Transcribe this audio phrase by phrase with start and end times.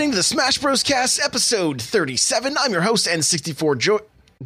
[0.00, 0.82] listening to the Smash Bros.
[0.82, 2.56] Cast episode 37.
[2.58, 4.00] I'm your host, N64 jo-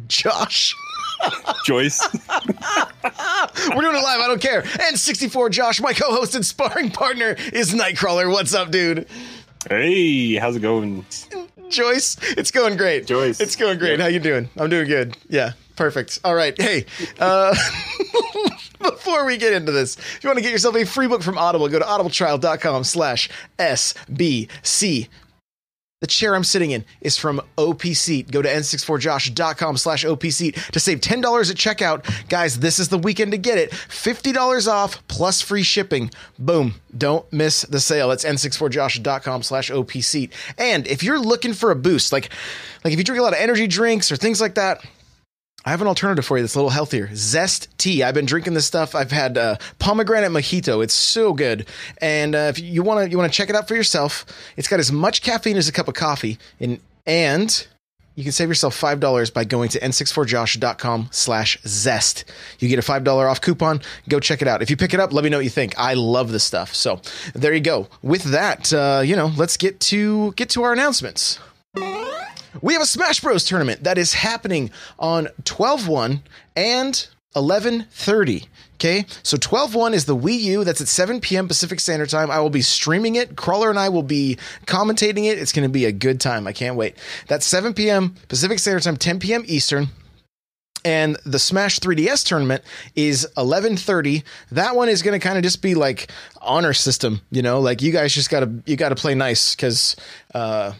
[0.05, 0.75] Josh.
[1.65, 2.05] Joyce.
[2.11, 4.19] We're doing it live.
[4.19, 4.63] I don't care.
[4.63, 8.29] N64 Josh, my co host and sparring partner, is Nightcrawler.
[8.29, 9.07] What's up, dude?
[9.69, 11.05] Hey, how's it going?
[11.69, 13.07] Joyce, it's going great.
[13.07, 13.39] Joyce.
[13.39, 14.01] It's going great.
[14.01, 14.49] How you doing?
[14.57, 15.15] I'm doing good.
[15.29, 16.19] Yeah, perfect.
[16.25, 16.59] All right.
[16.61, 16.85] Hey,
[17.17, 17.55] uh,
[18.81, 21.37] before we get into this, if you want to get yourself a free book from
[21.37, 25.07] Audible, go to audibletrial.com slash SBC.
[26.01, 28.29] The chair I'm sitting in is from OP Seat.
[28.29, 32.27] Go to n64josh.com slash OP Seat to save $10 at checkout.
[32.27, 33.71] Guys, this is the weekend to get it.
[33.71, 36.11] $50 off plus free shipping.
[36.37, 36.75] Boom.
[36.97, 38.09] Don't miss the sale.
[38.09, 40.33] That's n64josh.com slash OP Seat.
[40.57, 42.29] And if you're looking for a boost, like,
[42.83, 44.85] like if you drink a lot of energy drinks or things like that,
[45.65, 47.09] I have an alternative for you that's a little healthier.
[47.15, 48.03] Zest tea.
[48.03, 48.93] I've been drinking this stuff.
[48.93, 50.83] I've had uh, pomegranate mojito.
[50.83, 51.65] It's so good.
[51.99, 54.25] And uh, if you want to, you want to check it out for yourself.
[54.57, 57.65] It's got as much caffeine as a cup of coffee, and and
[58.13, 62.25] you can save yourself five dollars by going to n64josh.com slash zest.
[62.59, 63.81] You get a five dollar off coupon.
[64.07, 64.61] Go check it out.
[64.61, 65.73] If you pick it up, let me know what you think.
[65.79, 66.75] I love this stuff.
[66.75, 67.01] So
[67.33, 67.87] there you go.
[68.03, 71.39] With that, uh, you know, let's get to get to our announcements.
[72.61, 76.21] We have a Smash Bros tournament that is happening on 12-1
[76.55, 78.47] and 11:30.
[78.75, 80.63] Okay, so 12-1 is the Wii U.
[80.63, 81.47] That's at 7 p.m.
[81.47, 82.29] Pacific Standard Time.
[82.29, 83.35] I will be streaming it.
[83.35, 85.39] Crawler and I will be commentating it.
[85.39, 86.45] It's going to be a good time.
[86.45, 86.97] I can't wait.
[87.27, 88.15] That's 7 p.m.
[88.27, 89.43] Pacific Standard Time, 10 p.m.
[89.47, 89.87] Eastern
[90.85, 92.63] and the Smash 3DS tournament
[92.95, 94.23] is 11:30.
[94.51, 96.11] That one is going to kind of just be like
[96.41, 99.55] honor system, you know, like you guys just got to you got to play nice
[99.55, 99.95] cuz
[100.33, 100.73] uh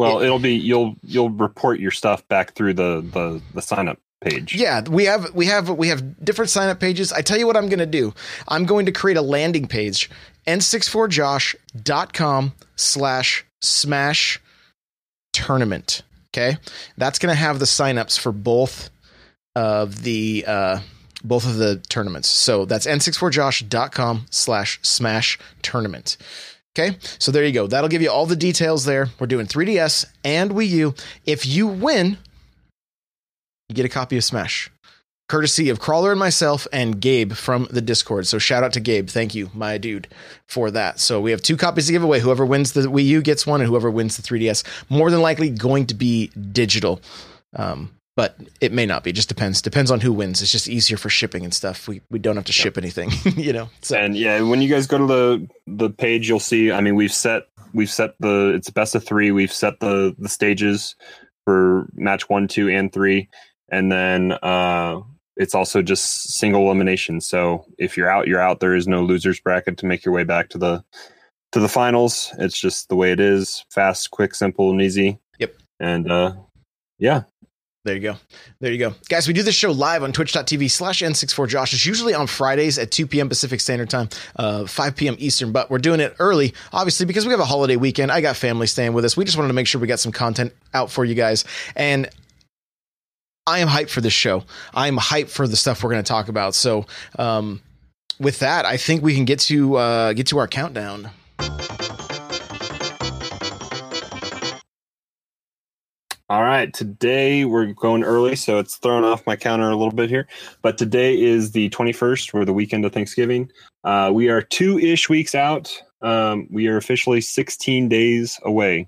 [0.00, 3.98] Well, it'll be you'll you'll report your stuff back through the the the sign up
[4.22, 4.54] page.
[4.54, 7.12] Yeah, we have we have we have different sign up pages.
[7.12, 8.14] I tell you what I'm going to do.
[8.48, 10.08] I'm going to create a landing page
[10.46, 14.40] n64josh.com slash smash
[15.34, 16.02] tournament.
[16.32, 16.56] Okay,
[16.96, 18.88] that's going to have the signups for both
[19.54, 20.80] of the uh,
[21.22, 22.28] both of the tournaments.
[22.28, 26.16] So that's n64josh.com slash smash tournament.
[26.80, 27.66] Okay, so there you go.
[27.66, 29.08] That'll give you all the details there.
[29.18, 30.94] We're doing 3DS and Wii U.
[31.26, 32.16] If you win,
[33.68, 34.70] you get a copy of Smash,
[35.28, 38.26] courtesy of Crawler and myself and Gabe from the Discord.
[38.26, 39.08] So shout out to Gabe.
[39.08, 40.08] Thank you, my dude,
[40.48, 41.00] for that.
[41.00, 42.20] So we have two copies to give away.
[42.20, 45.50] Whoever wins the Wii U gets one, and whoever wins the 3DS, more than likely
[45.50, 47.02] going to be digital.
[47.54, 47.90] Um,
[48.20, 49.08] but it may not be.
[49.08, 49.62] It Just depends.
[49.62, 50.42] Depends on who wins.
[50.42, 51.88] It's just easier for shipping and stuff.
[51.88, 53.70] We we don't have to ship anything, you know.
[53.80, 56.70] So And yeah, when you guys go to the the page, you'll see.
[56.70, 59.30] I mean, we've set we've set the it's best of three.
[59.30, 60.96] We've set the the stages
[61.46, 63.30] for match one, two, and three,
[63.70, 65.00] and then uh,
[65.38, 67.22] it's also just single elimination.
[67.22, 68.60] So if you're out, you're out.
[68.60, 70.84] There is no losers bracket to make your way back to the
[71.52, 72.34] to the finals.
[72.38, 73.64] It's just the way it is.
[73.70, 75.18] Fast, quick, simple, and easy.
[75.38, 75.54] Yep.
[75.80, 76.34] And uh,
[76.98, 77.22] yeah,
[77.84, 78.16] There you go.
[78.60, 78.94] There you go.
[79.08, 81.72] Guys, we do this show live on twitch.tv slash N64Josh.
[81.72, 83.30] It's usually on Fridays at 2 p.m.
[83.30, 85.16] Pacific Standard Time, uh, 5 p.m.
[85.18, 88.12] Eastern, but we're doing it early, obviously, because we have a holiday weekend.
[88.12, 89.16] I got family staying with us.
[89.16, 91.46] We just wanted to make sure we got some content out for you guys.
[91.74, 92.10] And
[93.46, 94.44] I am hyped for this show.
[94.74, 96.54] I am hyped for the stuff we're going to talk about.
[96.54, 96.84] So,
[97.18, 97.62] um,
[98.18, 101.10] with that, I think we can get to uh, get to our countdown.
[106.30, 110.08] All right, today we're going early, so it's thrown off my counter a little bit
[110.08, 110.28] here.
[110.62, 113.50] But today is the 21st, or the weekend of Thanksgiving.
[113.82, 115.76] Uh, we are two ish weeks out.
[116.02, 118.86] Um, we are officially 16 days away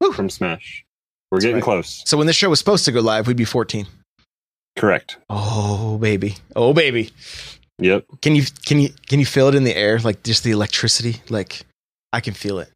[0.00, 0.10] Woo.
[0.10, 0.84] from Smash.
[1.30, 1.62] We're getting right.
[1.62, 2.02] close.
[2.04, 3.86] So when this show was supposed to go live, we'd be 14.
[4.74, 5.18] Correct.
[5.30, 7.10] Oh baby, oh baby.
[7.78, 8.06] Yep.
[8.22, 10.00] Can you can you can you feel it in the air?
[10.00, 11.22] Like just the electricity?
[11.28, 11.64] Like
[12.12, 12.72] I can feel it.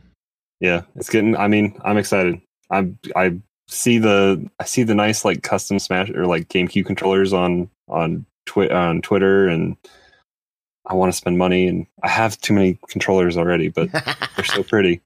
[0.61, 1.37] Yeah, it's getting.
[1.37, 2.41] I mean, I'm excited.
[2.71, 2.99] I'm.
[3.17, 4.49] I see the.
[4.61, 9.03] I see the nice like custom Smash or like GameCube controllers on on twi- on
[9.03, 9.77] Twitter, and
[10.87, 11.69] I want to spend money.
[11.69, 15.01] And I have too many controllers already, but they're so pretty.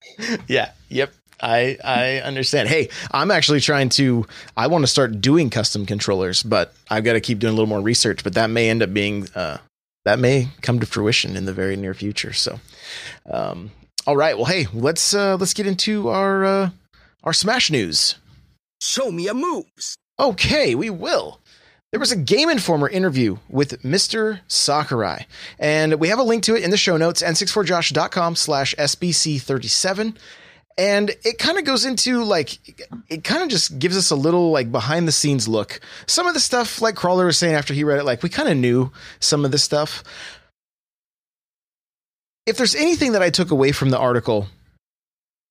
[0.47, 0.73] yeah.
[0.89, 1.13] Yep.
[1.43, 2.69] I I understand.
[2.69, 4.27] Hey, I'm actually trying to.
[4.57, 7.69] I want to start doing custom controllers, but I've got to keep doing a little
[7.69, 8.23] more research.
[8.23, 9.57] But that may end up being uh,
[10.05, 12.35] that may come to fruition in the very near future.
[12.35, 12.61] So,
[13.31, 13.71] um,
[14.07, 14.37] all right.
[14.37, 16.71] Well, hey, let's uh, let's get into our uh,
[17.25, 18.17] our Smash news.
[18.81, 19.97] Show me your moves.
[20.19, 21.41] Okay, we will.
[21.91, 24.41] There was a Game Informer interview with Mr.
[24.47, 25.27] Sakurai,
[25.59, 30.17] and we have a link to it in the show notes, n64josh.com slash SBC37.
[30.79, 32.59] And it kind of goes into like,
[33.09, 35.81] it kind of just gives us a little like behind the scenes look.
[36.07, 38.49] Some of the stuff, like Crawler was saying after he read it, like we kind
[38.49, 40.05] of knew some of this stuff.
[42.47, 44.47] If there's anything that I took away from the article,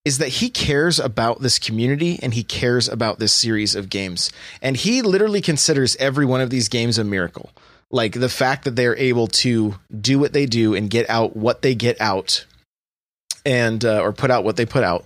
[0.05, 4.31] is that he cares about this community and he cares about this series of games.
[4.61, 7.51] And he literally considers every one of these games a miracle.
[7.91, 11.61] Like the fact that they're able to do what they do and get out what
[11.61, 12.45] they get out
[13.45, 15.05] and uh, or put out what they put out.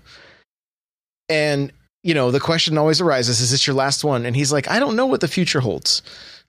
[1.29, 1.71] And
[2.03, 4.25] you know, the question always arises, is this your last one?
[4.25, 6.01] And he's like, I don't know what the future holds.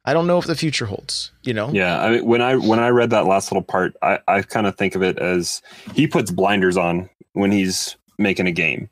[0.04, 1.70] I don't know if the future holds, you know?
[1.70, 2.02] Yeah.
[2.02, 4.76] I mean, when I when I read that last little part, I, I kind of
[4.76, 5.62] think of it as
[5.94, 8.88] he puts blinders on when he's making a game.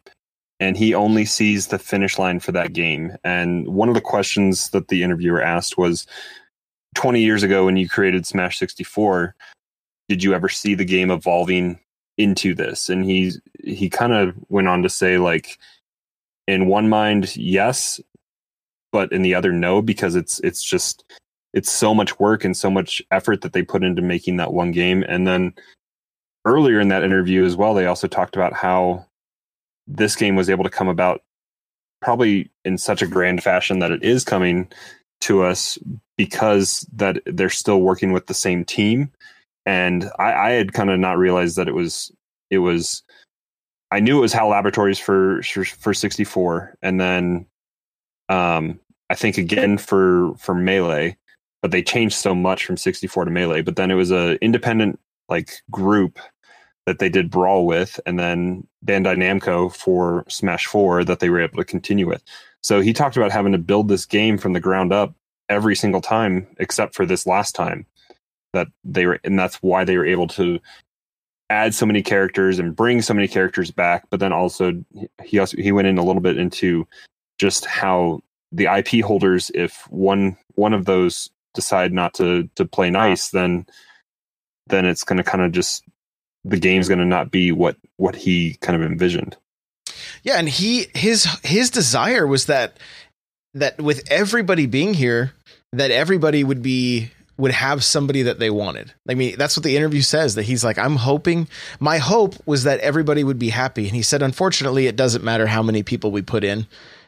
[0.60, 3.16] And he only sees the finish line for that game.
[3.24, 6.06] And one of the questions that the interviewer asked was
[6.94, 9.34] 20 years ago when you created Smash 64,
[10.08, 11.80] did you ever see the game evolving
[12.18, 12.88] into this?
[12.88, 13.32] And he
[13.64, 15.58] he kind of went on to say like
[16.46, 18.00] in one mind, yes,
[18.92, 21.04] but in the other, no, because it's it's just
[21.54, 24.72] it's so much work and so much effort that they put into making that one
[24.72, 25.04] game.
[25.06, 25.54] And then
[26.44, 29.06] earlier in that interview as well, they also talked about how
[29.96, 31.22] this game was able to come about
[32.00, 34.70] probably in such a grand fashion that it is coming
[35.20, 35.78] to us
[36.16, 39.10] because that they're still working with the same team.
[39.64, 42.10] And I, I had kind of not realized that it was
[42.50, 43.02] it was
[43.90, 47.46] I knew it was HAL Laboratories for for 64, and then
[48.28, 48.80] um,
[49.10, 51.16] I think again for for Melee,
[51.60, 53.62] but they changed so much from 64 to Melee.
[53.62, 54.98] But then it was a independent
[55.28, 56.18] like group
[56.86, 61.40] that they did Brawl with, and then Bandai Namco for Smash 4 that they were
[61.40, 62.22] able to continue with.
[62.62, 65.14] So he talked about having to build this game from the ground up
[65.48, 67.86] every single time, except for this last time
[68.52, 70.58] that they were, and that's why they were able to
[71.50, 74.04] add so many characters and bring so many characters back.
[74.10, 74.72] But then also
[75.22, 76.86] he also he went in a little bit into
[77.38, 78.20] just how
[78.50, 83.66] the IP holders, if one one of those decide not to to play nice, then
[84.68, 85.84] then it's going to kind of just
[86.44, 89.36] the game's going to not be what what he kind of envisioned.
[90.22, 92.78] Yeah, and he his his desire was that
[93.54, 95.32] that with everybody being here,
[95.72, 98.92] that everybody would be would have somebody that they wanted.
[99.08, 101.48] I mean, that's what the interview says that he's like, I'm hoping,
[101.80, 103.86] my hope was that everybody would be happy.
[103.86, 106.66] And he said, unfortunately, it doesn't matter how many people we put in.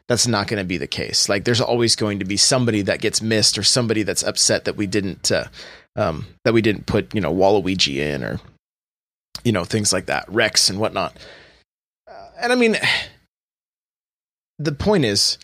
[0.08, 1.28] That's not going to be the case.
[1.28, 4.76] Like, there's always going to be somebody that gets missed or somebody that's upset that
[4.76, 5.46] we didn't, uh,
[5.94, 8.40] um, that we didn't put, you know, Waluigi in or,
[9.42, 11.16] you know, things like that, Rex and whatnot.
[12.08, 12.76] Uh, and I mean,
[14.58, 15.38] the point is,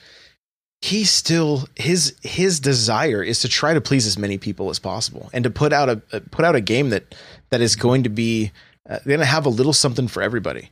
[0.82, 5.28] he still his his desire is to try to please as many people as possible
[5.32, 7.14] and to put out a put out a game that
[7.50, 8.50] that is going to be
[8.88, 10.70] uh, going to have a little something for everybody.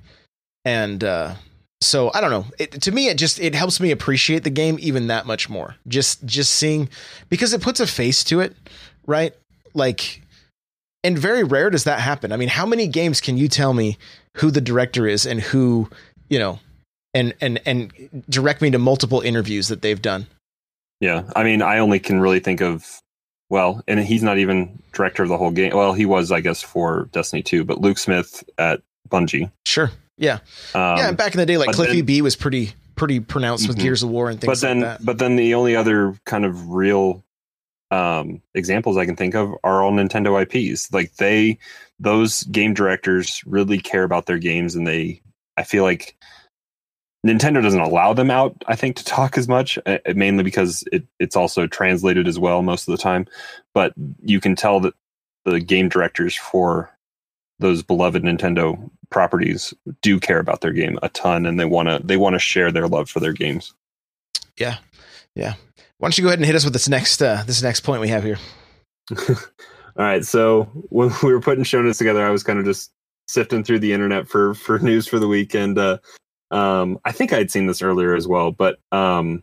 [0.64, 1.34] And uh,
[1.80, 2.46] so i don't know.
[2.58, 5.76] It, to me it just it helps me appreciate the game even that much more.
[5.86, 6.88] Just just seeing
[7.28, 8.56] because it puts a face to it
[9.08, 9.34] right?
[9.74, 10.22] Like
[11.08, 13.96] and very rare does that happen i mean how many games can you tell me
[14.36, 15.88] who the director is and who
[16.28, 16.60] you know
[17.14, 20.26] and and and direct me to multiple interviews that they've done.
[21.00, 23.00] Yeah, I mean, I only can really think of
[23.50, 25.74] well, and he's not even director of the whole game.
[25.74, 29.50] Well, he was, I guess, for Destiny 2, but Luke Smith at Bungie.
[29.64, 29.90] Sure.
[30.18, 30.40] Yeah.
[30.74, 31.12] Um, yeah.
[31.12, 33.84] Back in the day, like Cliffy then, B was pretty pretty pronounced with mm-hmm.
[33.84, 35.04] Gears of War and things but then, like that.
[35.04, 37.22] But then the only other kind of real
[37.90, 40.92] um, examples I can think of are all Nintendo IPs.
[40.92, 41.58] Like they,
[41.98, 45.22] those game directors really care about their games, and they,
[45.56, 46.16] I feel like
[47.26, 51.06] Nintendo doesn't allow them out, I think, to talk as much, uh, mainly because it,
[51.18, 53.26] it's also translated as well most of the time.
[53.74, 53.92] But
[54.22, 54.94] you can tell that
[55.44, 56.90] the game directors for
[57.58, 62.00] those beloved Nintendo properties do care about their game a ton, and they want to
[62.04, 63.74] they want to share their love for their games.
[64.56, 64.78] Yeah,
[65.34, 65.54] yeah.
[65.98, 68.00] Why don't you go ahead and hit us with this next uh, this next point
[68.00, 68.38] we have here?
[69.28, 69.36] All
[69.96, 70.24] right.
[70.24, 72.92] So when we were putting show notes together, I was kind of just
[73.26, 75.76] sifting through the internet for for news for the weekend.
[75.76, 75.98] Uh,
[76.50, 79.42] um, I think I'd seen this earlier as well, but um,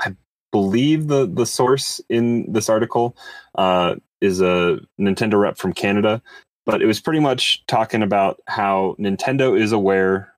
[0.00, 0.16] I
[0.50, 3.16] believe the the source in this article
[3.54, 6.22] uh, is a Nintendo rep from Canada.
[6.64, 10.32] But it was pretty much talking about how Nintendo is aware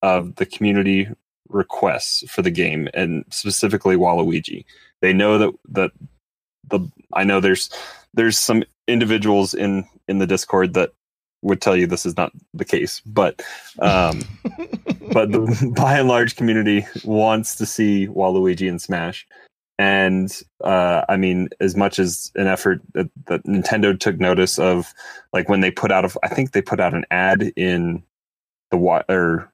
[0.00, 1.08] of the community
[1.48, 4.64] requests for the game, and specifically Waluigi.
[5.00, 5.90] They know that that
[6.68, 6.80] the
[7.12, 7.70] I know there's
[8.14, 10.92] there's some individuals in in the Discord that
[11.42, 13.42] would tell you this is not the case, but
[13.80, 14.22] um,
[15.12, 19.26] but the by and large community wants to see Waluigi in Smash,
[19.78, 24.92] and uh, I mean, as much as an effort that, that Nintendo took notice of,
[25.32, 28.02] like when they put out, of, I think they put out an ad in
[28.70, 28.76] the
[29.08, 29.51] or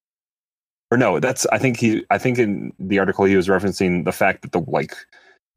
[0.90, 4.12] or no, that's I think he I think in the article he was referencing the
[4.12, 4.94] fact that the like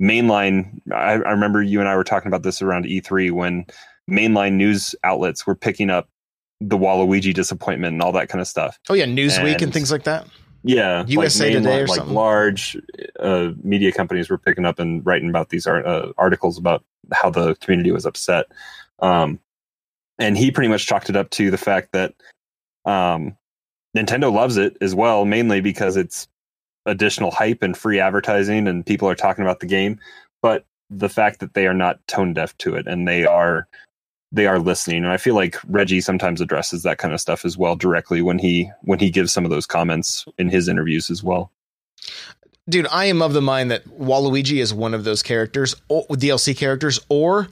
[0.01, 0.79] mainline.
[0.91, 3.65] I, I remember you and I were talking about this around E3 when
[4.09, 6.09] mainline news outlets were picking up
[6.59, 8.77] the Waluigi disappointment and all that kind of stuff.
[8.89, 10.27] Oh yeah, Newsweek and, And- things like that.
[10.63, 12.13] Yeah, USA main, Today or like something?
[12.13, 12.77] large
[13.19, 17.31] uh, media companies were picking up and writing about these ar- uh, articles about how
[17.31, 18.45] the community was upset,
[18.99, 19.39] um,
[20.19, 22.13] and he pretty much chalked it up to the fact that
[22.85, 23.35] um,
[23.95, 26.27] Nintendo loves it as well, mainly because it's
[26.85, 29.99] additional hype and free advertising, and people are talking about the game.
[30.41, 33.67] But the fact that they are not tone deaf to it, and they are
[34.33, 37.57] they are listening, and I feel like Reggie sometimes addresses that kind of stuff as
[37.57, 41.21] well directly when he when he gives some of those comments in his interviews as
[41.21, 41.51] well.
[42.69, 46.99] Dude, I am of the mind that Waluigi is one of those characters, DLC characters,
[47.09, 47.49] or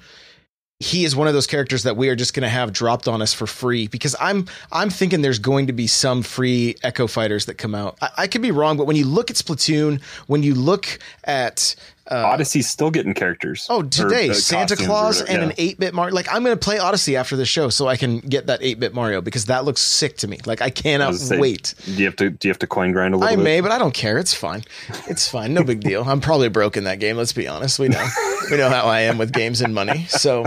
[0.79, 3.21] he is one of those characters that we are just going to have dropped on
[3.21, 7.45] us for free because I'm I'm thinking there's going to be some free Echo Fighters
[7.47, 7.97] that come out.
[8.01, 11.75] I, I could be wrong, but when you look at Splatoon, when you look at
[12.09, 13.67] uh, Odyssey's still getting characters.
[13.69, 15.49] Oh, or, today uh, Santa or Claus and yeah.
[15.49, 16.15] an 8-bit Mario.
[16.15, 18.93] Like I'm going to play Odyssey after the show so I can get that 8-bit
[18.93, 20.39] Mario because that looks sick to me.
[20.45, 21.73] Like I I cannot gonna say, wait.
[21.85, 23.43] Do you have to do you have to coin grind a little I bit?
[23.43, 24.17] may, but I don't care.
[24.19, 24.63] It's fine.
[25.07, 25.53] It's fine.
[25.53, 26.03] No big deal.
[26.03, 27.17] I'm probably broke in that game.
[27.17, 27.79] Let's be honest.
[27.79, 28.07] We know.
[28.51, 30.05] we know how I am with games and money.
[30.09, 30.45] So,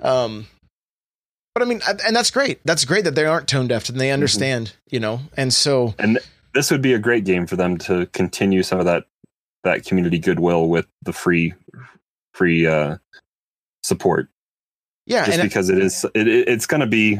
[0.00, 0.46] um,
[1.54, 2.60] but I mean, and that's great.
[2.64, 4.14] That's great that they aren't tone deaf and they Mm-hmm.
[4.14, 5.20] understand, you know.
[5.36, 6.18] And so, And
[6.54, 9.04] this would be a great game for them to continue some of that
[9.64, 11.52] that community goodwill with the free
[12.34, 12.96] free uh
[13.82, 14.28] support
[15.06, 17.18] yeah, just because it is it, it- it's going to be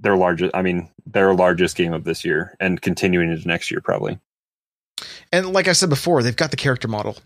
[0.00, 3.80] their largest i mean their largest game of this year and continuing into next year
[3.80, 4.18] probably
[5.32, 7.16] and like I said before, they've got the character model,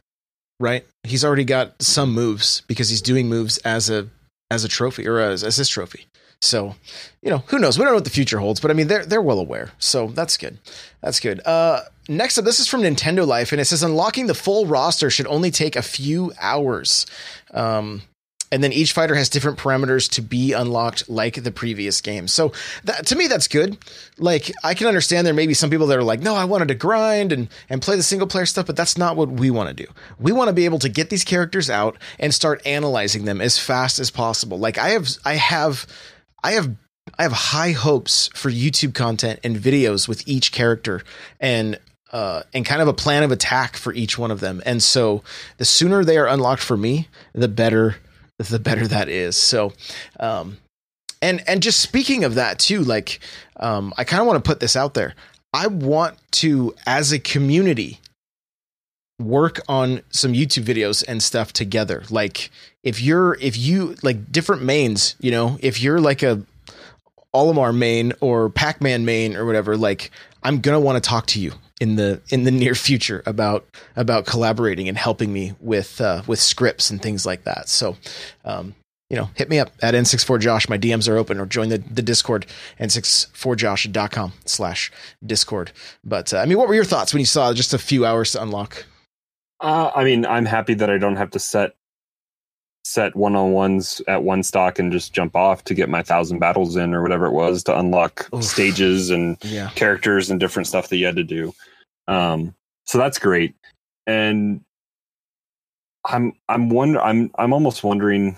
[0.61, 0.85] right?
[1.05, 4.09] He's already got some moves because he's doing moves as a
[4.51, 6.05] as a trophy or as, as his trophy.
[6.43, 6.75] So,
[7.23, 7.79] you know, who knows?
[7.79, 9.71] We don't know what the future holds, but I mean, they're they're well aware.
[9.79, 10.59] So that's good.
[11.01, 11.41] That's good.
[11.47, 15.11] Uh, next up, this is from Nintendo Life, and it says unlocking the full roster
[15.11, 17.07] should only take a few hours.
[17.53, 18.03] Um,
[18.53, 22.29] and then each fighter has different parameters to be unlocked like the previous game.
[22.29, 22.53] So
[22.85, 23.79] that, to me, that's good.
[24.19, 26.69] Like I can understand there may be some people that are like, no, I wanted
[26.69, 29.71] to grind and and play the single player stuff, but that's not what we want
[29.71, 29.91] to do.
[30.21, 33.59] We want to be able to get these characters out and start analyzing them as
[33.59, 34.59] fast as possible.
[34.59, 35.87] Like I have, I have,
[36.45, 36.77] I have.
[37.19, 41.03] I have high hopes for YouTube content and videos with each character
[41.41, 41.79] and
[42.13, 44.63] uh, and kind of a plan of attack for each one of them.
[44.67, 45.23] And so
[45.57, 47.97] the sooner they are unlocked for me, the better
[48.39, 49.37] the better that is.
[49.37, 49.73] So,
[50.21, 50.59] um,
[51.21, 53.21] and and just speaking of that too, like,
[53.57, 55.15] um, I kind of want to put this out there.
[55.55, 58.01] I want to, as a community,
[59.21, 62.03] work on some YouTube videos and stuff together.
[62.11, 62.51] Like,
[62.83, 66.43] if you're if you like different mains, you know, if you're like a
[67.35, 70.11] Olimar main or Pac-Man main or whatever, like
[70.43, 74.25] I'm gonna want to talk to you in the in the near future about about
[74.27, 77.69] collaborating and helping me with uh, with scripts and things like that.
[77.69, 77.97] So,
[78.45, 78.75] um,
[79.11, 80.69] you know, hit me up at n64josh.
[80.69, 82.47] My DMs are open, or join the the Discord
[82.79, 84.93] n64josh.com slash
[85.27, 85.73] Discord.
[86.05, 88.33] But uh, I mean, what were your thoughts when you saw just a few hours
[88.33, 88.85] to unlock?
[89.63, 91.75] uh, i mean i'm happy that i don't have to set
[92.85, 96.93] set one-on-ones at one stock and just jump off to get my thousand battles in
[96.93, 98.43] or whatever it was to unlock Oof.
[98.43, 101.55] stages and Yeah, characters and different stuff that you had to do.
[102.09, 102.55] Um,
[102.85, 103.55] so that's great.
[104.07, 104.63] And
[106.05, 108.37] I'm I'm wonder I'm I'm almost wondering.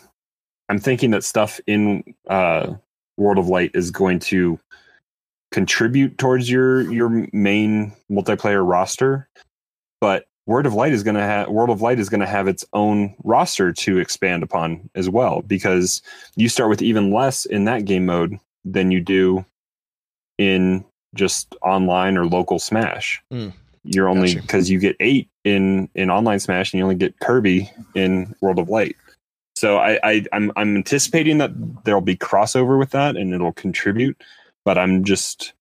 [0.69, 2.75] I'm thinking that stuff in uh,
[3.19, 4.59] World of Light is going to
[5.53, 9.29] contribute towards your your main multiplayer roster,
[10.01, 12.49] but World of Light is going to have World of Light is going to have
[12.49, 16.03] its own roster to expand upon as well because
[16.37, 19.45] you start with even less in that game mode than you do
[20.39, 23.23] in just online or local Smash.
[23.33, 23.53] Mm.
[23.85, 24.43] You're only Gotcha.
[24.43, 28.59] because you get eight in in online Smash and you only get Kirby in World
[28.59, 28.97] of Light.
[29.57, 31.53] So I, I I'm I'm anticipating that
[31.85, 34.21] there'll be crossover with that and it'll contribute,
[34.65, 35.53] but I'm just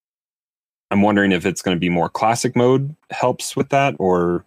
[0.90, 4.46] I'm wondering if it's going to be more classic mode helps with that or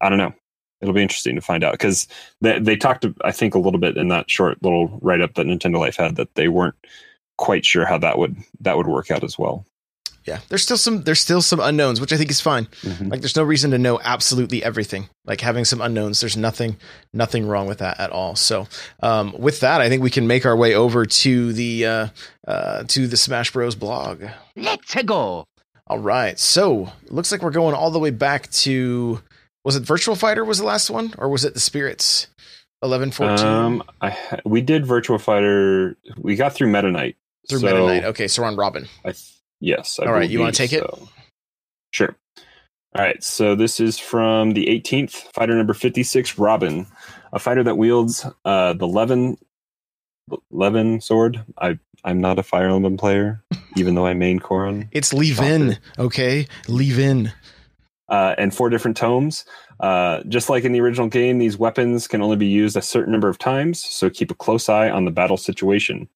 [0.00, 0.34] I don't know.
[0.80, 2.06] It'll be interesting to find out because
[2.40, 5.46] they they talked I think a little bit in that short little write up that
[5.46, 6.76] Nintendo Life had that they weren't
[7.36, 9.64] quite sure how that would that would work out as well.
[10.28, 10.40] Yeah.
[10.48, 12.68] There's still some there's still some unknowns, which I think is fine.
[13.00, 15.08] Like there's no reason to know absolutely everything.
[15.24, 16.76] Like having some unknowns, there's nothing
[17.12, 18.36] nothing wrong with that at all.
[18.36, 18.68] So
[19.02, 22.08] um, with that, I think we can make our way over to the uh,
[22.46, 24.22] uh, to the Smash Bros blog.
[24.54, 25.46] Let's go.
[25.86, 26.38] All right.
[26.38, 29.20] So looks like we're going all the way back to
[29.64, 32.28] was it Virtual Fighter was the last one, or was it the Spirits?
[32.82, 35.96] Eleven fourteen Um, I ha- we did Virtual Fighter.
[36.16, 37.16] We got through Meta Knight.
[37.48, 38.04] through so Meta Knight.
[38.04, 38.86] Okay, so we're on Robin.
[39.04, 39.98] I th- yes.
[40.00, 40.84] I All right, you wanna believe take it?
[41.90, 42.14] Sure.
[42.94, 43.22] All right.
[43.22, 46.86] So this is from the 18th fighter number 56, Robin,
[47.32, 49.36] a fighter that wields uh, the Levin
[50.50, 51.44] Levin sword.
[51.58, 53.42] I I'm not a Fire Emblem player,
[53.76, 54.88] even though I main Corrin.
[54.92, 55.78] It's Levin.
[55.98, 56.46] okay?
[56.68, 57.32] Leave in.
[58.08, 59.44] Uh, and four different tomes.
[59.80, 63.12] Uh, just like in the original game, these weapons can only be used a certain
[63.12, 66.08] number of times, so keep a close eye on the battle situation.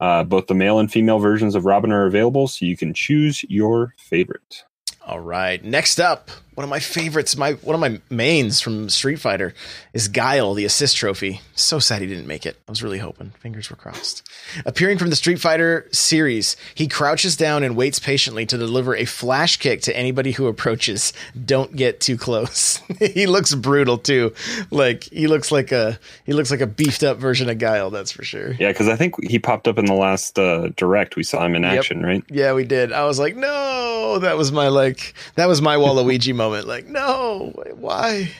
[0.00, 3.44] Uh, both the male and female versions of Robin are available, so you can choose
[3.48, 4.64] your favorite.
[5.06, 5.62] All right.
[5.62, 9.54] Next up, one of my favorites, my one of my mains from Street Fighter
[9.92, 11.40] is Guile, the assist trophy.
[11.54, 12.56] So sad he didn't make it.
[12.68, 13.30] I was really hoping.
[13.40, 14.28] Fingers were crossed.
[14.66, 19.04] Appearing from the Street Fighter series, he crouches down and waits patiently to deliver a
[19.04, 21.12] flash kick to anybody who approaches.
[21.44, 22.76] Don't get too close.
[23.00, 24.32] he looks brutal too.
[24.70, 28.12] Like he looks like a he looks like a beefed up version of Guile, that's
[28.12, 28.52] for sure.
[28.52, 31.16] Yeah, because I think he popped up in the last uh, direct.
[31.16, 31.78] We saw him in Yep.
[31.78, 32.22] action, right?
[32.30, 32.92] Yeah, we did.
[32.92, 36.68] I was like, no, that was my like, that was my Waluigi moment.
[36.68, 38.30] Like, no, why,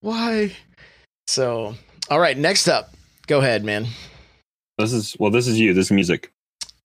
[0.00, 0.52] why?
[1.26, 1.74] So,
[2.10, 2.92] all right, next up,
[3.26, 3.86] go ahead, man.
[4.78, 5.72] This is well, this is you.
[5.72, 6.32] This is music.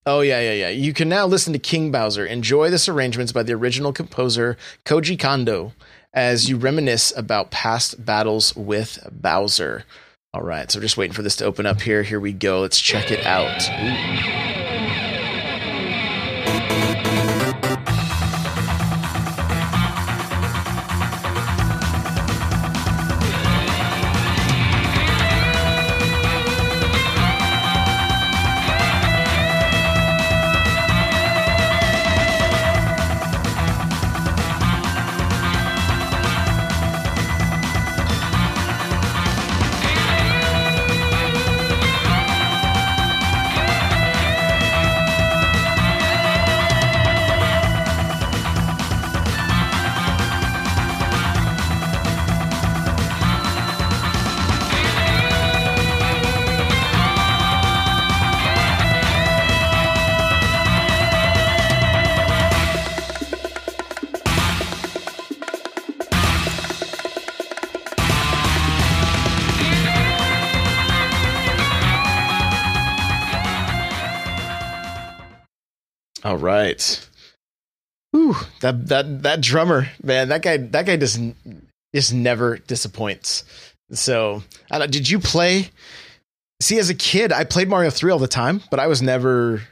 [0.06, 0.68] Oh yeah, yeah, yeah.
[0.68, 2.24] You can now listen to King Bowser.
[2.24, 5.72] Enjoy this arrangements by the original composer Koji Kondo
[6.14, 9.84] as you reminisce about past battles with Bowser.
[10.32, 12.04] All right, so just waiting for this to open up here.
[12.04, 12.60] Here we go.
[12.60, 13.68] Let's check it out.
[13.68, 14.39] Ooh.
[76.60, 77.08] Right.
[78.12, 81.20] Whew, that that that drummer, man, that guy that guy just
[81.94, 83.44] just never disappoints.
[83.92, 85.70] So, I don't, did you play?
[86.62, 89.62] See, as a kid, I played Mario Three all the time, but I was never,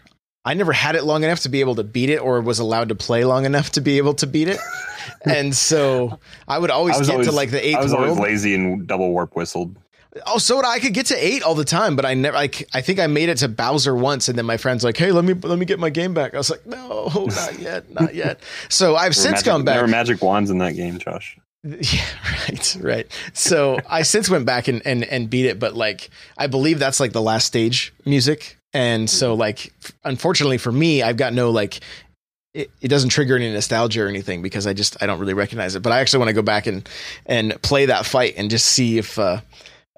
[0.45, 2.89] I never had it long enough to be able to beat it, or was allowed
[2.89, 4.59] to play long enough to be able to beat it.
[5.25, 8.09] and so, I would always I get always to like the eighth I was world.
[8.09, 9.77] always lazy and double warp whistled.
[10.27, 10.75] Oh, so I.
[10.75, 12.37] I could get to eight all the time, but I never.
[12.37, 15.13] Like, I think I made it to Bowser once, and then my friend's like, "Hey,
[15.13, 18.15] let me let me get my game back." I was like, "No, not yet, not
[18.15, 19.83] yet." So I've since magic, gone There back.
[19.83, 21.37] were magic wands in that game, Josh.
[21.65, 22.05] Yeah,
[22.49, 23.21] right, right.
[23.33, 27.01] So I since went back and, and and beat it, but like I believe that's
[27.01, 29.73] like the last stage music, and so like
[30.05, 31.81] unfortunately for me, I've got no like.
[32.55, 35.75] It, it doesn't trigger any nostalgia or anything because I just I don't really recognize
[35.75, 35.83] it.
[35.83, 36.89] But I actually want to go back and
[37.27, 39.41] and play that fight and just see if uh,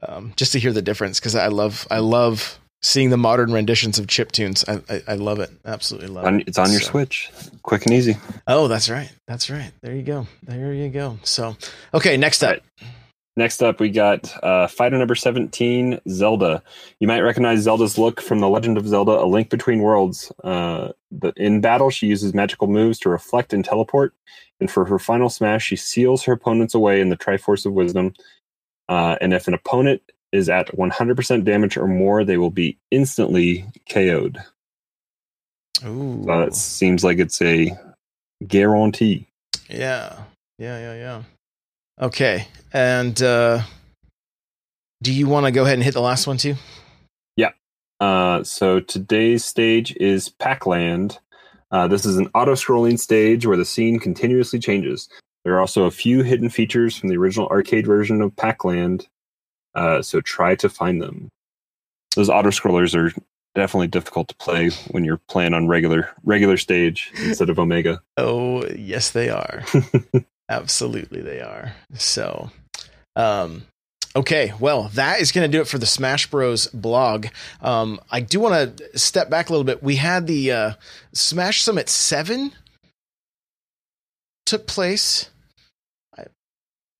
[0.07, 3.99] um, just to hear the difference because I love I love seeing the modern renditions
[3.99, 4.65] of chip tunes.
[4.69, 6.49] I I, I love it, absolutely love On, it.
[6.49, 7.31] it's on your So- Switch,
[7.63, 8.17] quick and easy.
[8.47, 9.73] Oh, that's right, that's right.
[9.83, 11.19] There you go, there you go.
[11.23, 11.57] So
[11.95, 12.51] okay, next up.
[12.81, 12.89] Right.
[13.37, 16.63] Next up, we got uh, fighter number 17, Zelda.
[16.99, 20.33] You might recognize Zelda's look from The Legend of Zelda A Link Between Worlds.
[20.43, 24.13] Uh, the, in battle, she uses magical moves to reflect and teleport.
[24.59, 28.15] And for her final smash, she seals her opponents away in the Triforce of Wisdom.
[28.91, 33.65] Uh, and if an opponent is at 100% damage or more, they will be instantly
[33.89, 34.39] KO'd.
[35.87, 36.23] Ooh.
[36.27, 37.71] So it seems like it's a
[38.47, 39.27] guarantee.
[39.69, 40.19] Yeah.
[40.59, 41.23] Yeah, yeah, yeah.
[42.05, 42.47] Okay.
[42.73, 43.63] And uh
[45.03, 46.57] do you want to go ahead and hit the last one too?
[47.37, 47.53] Yeah.
[48.01, 51.19] Uh, so today's stage is Pac-Land.
[51.71, 55.09] Uh, this is an auto-scrolling stage where the scene continuously changes.
[55.45, 59.09] There are also a few hidden features from the original arcade version of Pac-Land,
[59.75, 61.31] uh, so try to find them.
[62.15, 63.13] Those auto-scrollers are
[63.55, 68.01] definitely difficult to play when you're playing on regular regular stage instead of Omega.
[68.17, 69.65] Oh, yes they are.
[70.49, 71.75] Absolutely they are.
[71.95, 72.51] So,
[73.17, 73.63] um
[74.17, 76.67] Okay, well, that is going to do it for the Smash Bros.
[76.69, 77.29] blog.
[77.61, 79.85] Um, I do want to step back a little bit.
[79.85, 80.73] We had the uh,
[81.13, 82.51] Smash Summit 7
[84.51, 85.31] took place,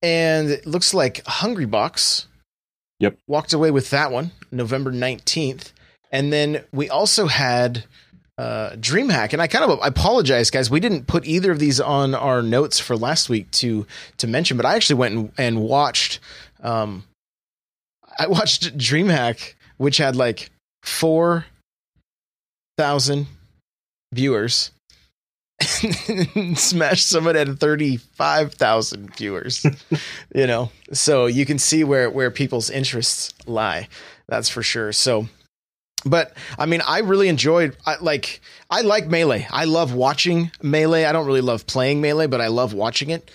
[0.01, 2.25] and it looks like Hungrybox
[2.99, 3.17] Yep.
[3.27, 5.73] walked away with that one November 19th.
[6.11, 7.85] And then we also had
[8.37, 10.69] uh, DreamHack, and I kind of I apologize, guys.
[10.69, 13.85] We didn't put either of these on our notes for last week to
[14.17, 16.19] to mention, but I actually went and, and watched.
[16.61, 17.03] Um,
[18.17, 20.49] I watched DreamHack, which had like
[20.83, 21.45] four
[22.77, 23.27] thousand
[24.13, 24.71] viewers.
[26.55, 29.65] Smash Summit at thirty five thousand viewers.
[30.35, 33.87] you know, so you can see where where people's interests lie.
[34.27, 34.91] That's for sure.
[34.91, 35.27] So
[36.05, 39.47] but I mean, I really enjoyed I, like I like melee.
[39.51, 41.05] I love watching melee.
[41.05, 43.29] I don't really love playing melee, but I love watching it.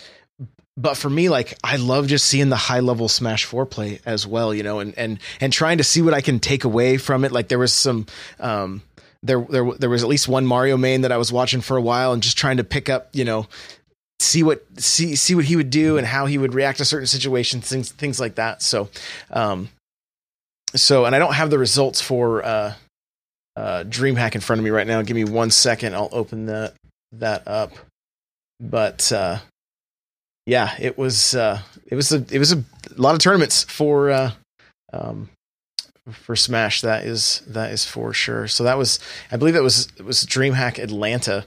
[0.76, 4.26] But for me, like I love just seeing the high level Smash Four play as
[4.26, 7.24] well, you know, and and and trying to see what I can take away from
[7.24, 7.32] it.
[7.32, 8.06] Like there was some,
[8.40, 8.82] um,
[9.22, 11.82] there there there was at least one Mario main that I was watching for a
[11.82, 13.46] while, and just trying to pick up, you know,
[14.20, 17.06] see what see see what he would do and how he would react to certain
[17.06, 18.62] situations, things things like that.
[18.62, 18.88] So,
[19.30, 19.68] um,
[20.74, 22.74] so and I don't have the results for uh,
[23.56, 25.02] uh, DreamHack in front of me right now.
[25.02, 25.94] Give me one second.
[25.94, 26.74] I'll open that
[27.12, 27.72] that up.
[28.60, 29.38] But uh,
[30.46, 32.62] yeah, it was uh, it was a it was a
[32.96, 34.30] lot of tournaments for uh,
[34.92, 35.28] um,
[36.10, 36.80] for Smash.
[36.80, 38.48] That is that is for sure.
[38.48, 38.98] So that was
[39.30, 41.46] I believe that was it was DreamHack Atlanta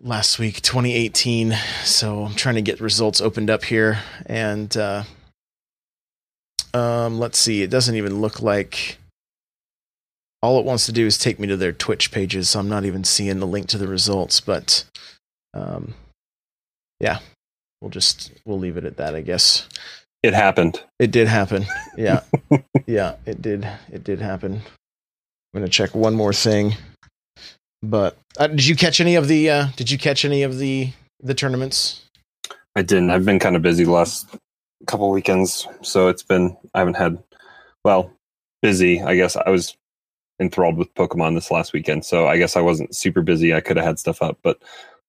[0.00, 1.56] last week, 2018.
[1.84, 4.76] So I'm trying to get results opened up here and.
[4.76, 5.04] Uh,
[6.74, 7.62] um, let's see.
[7.62, 8.98] It doesn't even look like
[10.42, 12.84] all it wants to do is take me to their Twitch pages, so I'm not
[12.84, 14.40] even seeing the link to the results.
[14.40, 14.84] But
[15.54, 15.94] um,
[17.00, 17.20] yeah,
[17.80, 19.68] we'll just we'll leave it at that, I guess.
[20.24, 20.82] It happened.
[20.98, 21.66] It did happen.
[21.98, 22.22] Yeah,
[22.86, 23.68] yeah, it did.
[23.92, 24.54] It did happen.
[24.54, 26.76] I'm gonna check one more thing.
[27.82, 29.50] But uh, did you catch any of the?
[29.50, 32.06] Uh, did you catch any of the the tournaments?
[32.74, 33.10] I didn't.
[33.10, 34.26] I've been kind of busy the last
[34.86, 37.22] couple weekends, so it's been I haven't had
[37.84, 38.10] well
[38.62, 39.02] busy.
[39.02, 39.76] I guess I was
[40.40, 43.52] enthralled with Pokemon this last weekend, so I guess I wasn't super busy.
[43.52, 44.62] I could have had stuff up, but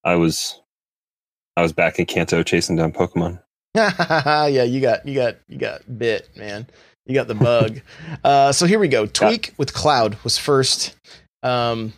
[0.04, 0.60] I was
[1.56, 3.39] I was back in Kanto chasing down Pokemon.
[4.47, 6.65] yeah, you got you got you got bit, man.
[7.05, 7.81] You got the bug.
[8.23, 9.05] uh, so here we go.
[9.05, 10.95] Tweek with Cloud was first.
[11.43, 11.91] Um,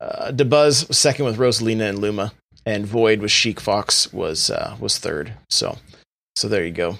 [0.00, 2.32] uh, Dabuz was second with Rosalina and Luma,
[2.64, 5.34] and Void with Sheik Fox was uh, was third.
[5.50, 5.76] So
[6.36, 6.96] so there you go.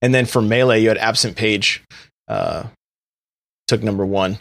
[0.00, 1.82] And then for melee, you had Absent Page,
[2.28, 2.64] uh,
[3.66, 4.38] took number one,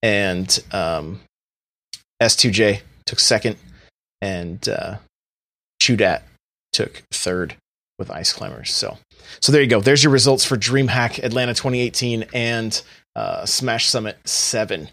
[0.00, 1.20] and um,
[2.22, 3.56] S2J took second,
[4.20, 4.98] and uh,
[5.82, 6.22] Chudat
[6.76, 7.56] took third
[7.98, 8.74] with Ice Climbers.
[8.74, 8.98] So,
[9.40, 9.80] so there you go.
[9.80, 12.82] There's your results for DreamHack Atlanta 2018 and
[13.14, 14.88] uh, Smash Summit 7.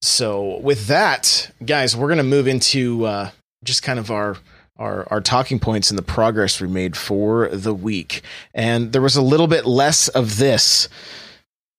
[0.00, 3.30] So, with that, guys, we're going to move into uh,
[3.64, 4.36] just kind of our
[4.78, 8.22] our, our talking points and the progress we made for the week.
[8.54, 10.88] And there was a little bit less of this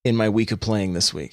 [0.04, 1.32] in my week of playing this week.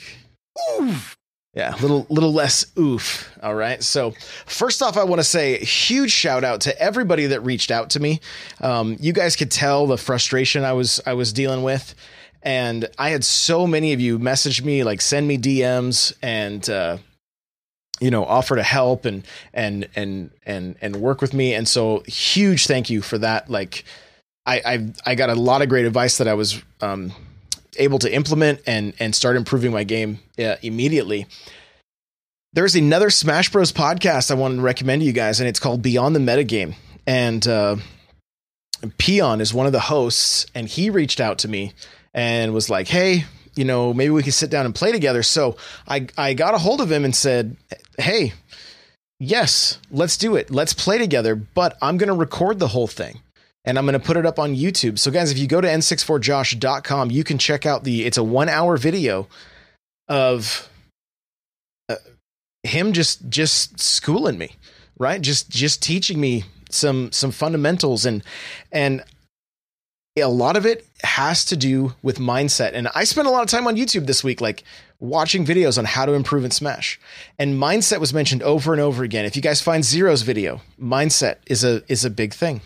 [1.58, 3.36] Yeah, little little less oof.
[3.42, 3.82] All right.
[3.82, 4.12] So
[4.46, 8.00] first off, I want to say huge shout out to everybody that reached out to
[8.00, 8.20] me.
[8.62, 11.96] Um, you guys could tell the frustration I was I was dealing with,
[12.44, 17.00] and I had so many of you message me, like send me DMs, and uh,
[18.00, 22.04] you know offer to help and and and and and work with me and so
[22.06, 23.84] huge thank you for that like
[24.46, 27.12] i i, I got a lot of great advice that i was um,
[27.78, 31.28] able to implement and and start improving my game uh, immediately
[32.54, 35.82] there's another smash bros podcast i want to recommend to you guys and it's called
[35.82, 36.76] beyond the metagame
[37.06, 37.76] and uh
[38.98, 41.74] peon is one of the hosts and he reached out to me
[42.14, 43.26] and was like hey
[43.58, 45.24] you know, maybe we could sit down and play together.
[45.24, 47.58] So I, I got a hold of him and said,
[47.98, 48.34] Hey,
[49.20, 50.52] yes, let's do it.
[50.52, 53.20] Let's play together, but I'm going to record the whole thing
[53.68, 54.98] and I'm going to put it up on YouTube.
[54.98, 58.48] So guys, if you go to n64josh.com, you can check out the, it's a one
[58.48, 59.28] hour video
[60.08, 60.70] of
[61.90, 61.96] uh,
[62.64, 64.56] him just, just schooling me,
[64.98, 65.22] right?
[65.22, 68.24] Just, just teaching me some, some fundamentals and,
[68.72, 69.04] and
[70.18, 72.72] a lot of it has to do with mindset.
[72.74, 74.64] And I spent a lot of time on YouTube this week, like
[75.02, 77.02] watching videos on how to improve in Smash.
[77.38, 79.26] And mindset was mentioned over and over again.
[79.26, 82.62] If you guys find Zero's video, mindset is a is a big thing.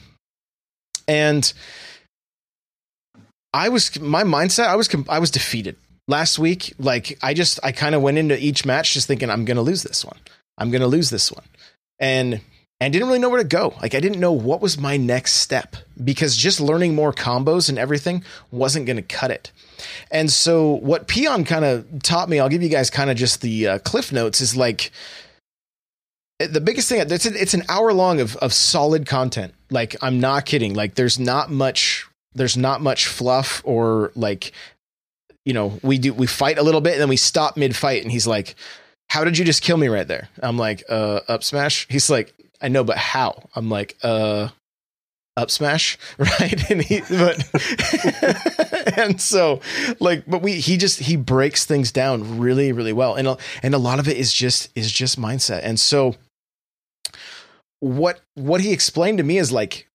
[1.08, 1.52] And
[3.54, 4.68] I was my mindset.
[4.68, 5.76] I was I was defeated
[6.08, 6.74] last week.
[6.80, 9.64] Like I just I kind of went into each match just thinking I'm going to
[9.64, 10.18] lose this one.
[10.58, 11.46] I'm going to lose this one.
[12.00, 12.42] And
[12.80, 13.76] and didn't really know where to go.
[13.82, 17.78] Like I didn't know what was my next step because just learning more combos and
[17.78, 19.52] everything wasn't going to cut it.
[20.10, 23.42] And so what Peon kind of taught me, I'll give you guys kind of just
[23.42, 24.92] the uh, cliff notes is like
[26.48, 29.54] the biggest thing it's it's an hour long of of solid content.
[29.70, 30.74] Like I'm not kidding.
[30.74, 34.52] Like there's not much there's not much fluff or like
[35.46, 38.04] you know, we do we fight a little bit and then we stop mid fight
[38.04, 38.56] and he's like
[39.10, 40.30] how did you just kill me right there?
[40.42, 41.86] I'm like, uh, up smash.
[41.90, 43.44] He's like, I know, but how?
[43.54, 44.48] I'm like, uh,
[45.36, 46.72] up smash, right?
[46.72, 47.46] And he but
[48.98, 49.60] and so
[50.00, 53.16] like but we he just he breaks things down really really well.
[53.16, 55.62] And and a lot of it is just is just mindset.
[55.64, 56.16] And so
[57.82, 59.88] what what he explained to me is like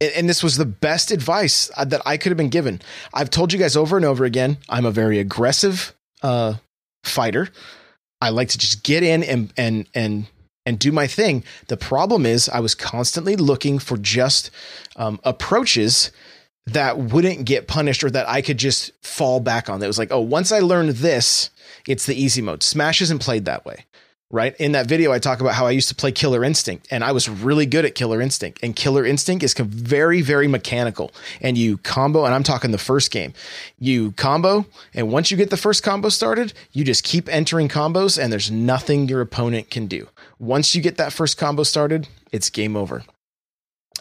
[0.00, 2.80] and this was the best advice uh, that I could have been given.
[3.14, 6.54] I've told you guys over and over again, I'm a very aggressive uh
[7.04, 7.48] fighter.
[8.20, 10.26] I like to just get in and and and
[10.64, 11.44] and do my thing.
[11.66, 14.50] The problem is I was constantly looking for just
[14.96, 16.12] um, approaches
[16.66, 19.82] that wouldn't get punished or that I could just fall back on.
[19.82, 21.50] It was like, oh, once I learned this,
[21.88, 22.62] it's the easy mode.
[22.62, 23.86] Smash isn't played that way.
[24.32, 24.56] Right.
[24.58, 27.12] In that video, I talk about how I used to play Killer Instinct and I
[27.12, 28.60] was really good at Killer Instinct.
[28.62, 31.12] And Killer Instinct is very, very mechanical.
[31.42, 33.34] And you combo, and I'm talking the first game.
[33.78, 34.64] You combo,
[34.94, 38.50] and once you get the first combo started, you just keep entering combos, and there's
[38.50, 40.08] nothing your opponent can do.
[40.38, 43.04] Once you get that first combo started, it's game over.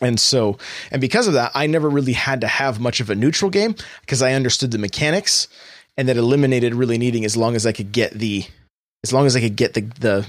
[0.01, 0.57] And so,
[0.91, 3.75] and because of that, I never really had to have much of a neutral game
[3.99, 5.49] because I understood the mechanics
[5.97, 8.45] and that eliminated really needing as long as I could get the,
[9.03, 10.27] as long as I could get the, the,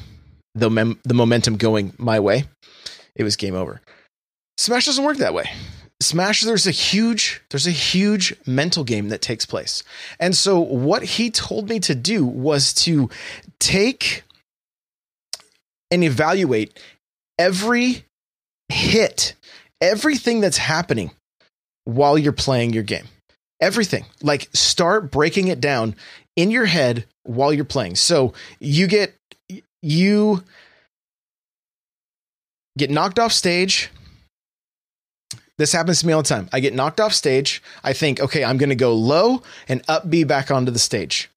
[0.55, 2.45] the, mem- the momentum going my way,
[3.15, 3.81] it was game over.
[4.59, 5.51] Smash doesn't work that way.
[6.01, 9.85] Smash, there's a huge, there's a huge mental game that takes place.
[10.19, 13.09] And so what he told me to do was to
[13.61, 14.25] take
[15.91, 16.79] and evaluate
[17.39, 18.05] every
[18.69, 19.35] hit,
[19.81, 21.13] everything that's happening
[21.85, 23.07] while you're playing your game.
[23.61, 24.05] Everything.
[24.23, 25.95] Like start breaking it down
[26.35, 27.97] in your head while you're playing.
[27.97, 29.15] So you get
[29.83, 30.43] you
[32.79, 33.91] get knocked off stage.
[35.59, 36.49] This happens to me all the time.
[36.53, 37.63] I get knocked off stage.
[37.85, 41.31] I think, okay, I'm going to go low and up B back onto the stage.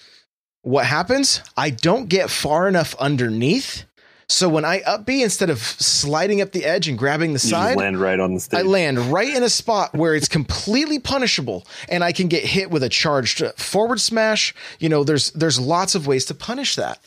[0.62, 1.42] What happens?
[1.56, 3.86] I don't get far enough underneath.
[4.28, 7.50] So when I up B, instead of sliding up the edge and grabbing the You
[7.50, 8.60] side, land right on the stage.
[8.60, 12.72] I land right in a spot where it's completely punishable and I can get hit
[12.72, 14.54] with a charged uh, forward smash.
[14.80, 17.00] You know, there's there's lots of ways to punish that.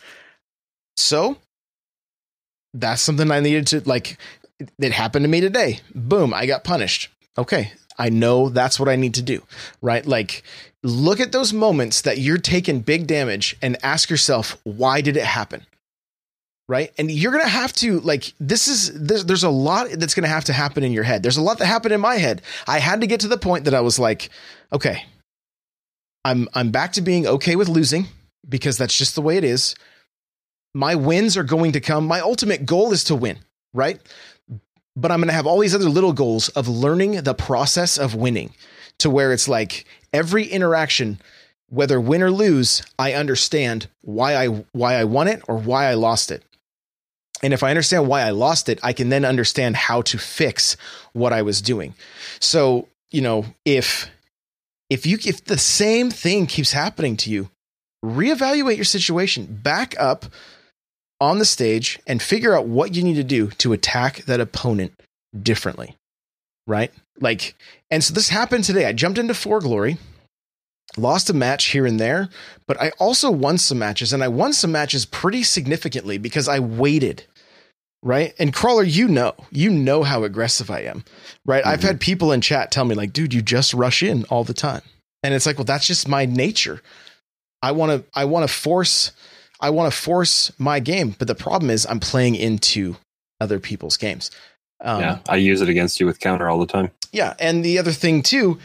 [0.97, 1.39] So
[2.75, 4.19] that's something I needed to like
[4.79, 5.81] it happened to me today.
[5.95, 7.09] Boom, I got punished.
[7.37, 9.43] Okay, I know that's what I need to do.
[9.83, 10.07] Right?
[10.07, 10.45] Like
[10.83, 15.25] look at those moments that you're taking big damage and ask yourself, why did it
[15.25, 15.67] happen?
[16.69, 16.93] Right?
[16.99, 20.45] And you're gonna have to like this is there's, there's a lot that's gonna have
[20.45, 21.23] to happen in your head.
[21.23, 22.43] There's a lot that happened in my head.
[22.67, 24.31] I had to get to the point that i was like
[24.73, 25.05] okay
[26.25, 28.07] i'm i'm back to being okay with losing
[28.49, 29.75] because that's just the way it is.
[30.75, 32.07] My wins are going to come.
[32.07, 33.39] My ultimate goal is to win
[33.73, 34.01] right?
[34.97, 38.53] But i'm gonna have all these other little goals of learning the process of winning
[38.99, 41.21] to where it's like every interaction
[41.71, 45.95] whether win or lose i understand why i why i won it or why i
[45.95, 46.43] lost it
[47.43, 50.77] and if I understand why I lost it, I can then understand how to fix
[51.13, 51.95] what I was doing.
[52.41, 54.11] So, you know, if
[54.91, 57.51] if you if the same thing keeps happening to you,
[58.05, 60.27] reevaluate your situation, back up
[61.21, 64.93] on the stage and figure out what you need to do to attack that opponent
[65.41, 65.97] differently.
[66.67, 66.93] Right?
[67.21, 67.55] Like
[67.91, 68.87] and so this happened today.
[68.87, 69.99] I jumped into For Glory
[70.97, 72.29] lost a match here and there,
[72.67, 76.59] but I also won some matches and I won some matches pretty significantly because I
[76.59, 77.25] waited.
[78.03, 78.33] Right.
[78.39, 81.05] And Crawler, you know, you know how aggressive I am.
[81.45, 81.67] Right.
[81.67, 84.55] I've had people in chat tell me, like, dude, you just rush in all the
[84.55, 84.83] time.
[85.25, 86.81] And it's like, well, that's just my nature.
[87.61, 89.11] I want to, I want to force,
[89.61, 91.17] I want to force my game.
[91.19, 92.97] But the problem is I'm playing into
[93.41, 94.31] other people's games.
[94.81, 96.93] Um, yeah, I use it against you with counter all the time.
[97.11, 97.35] yeah.
[97.41, 98.61] And the other thing too,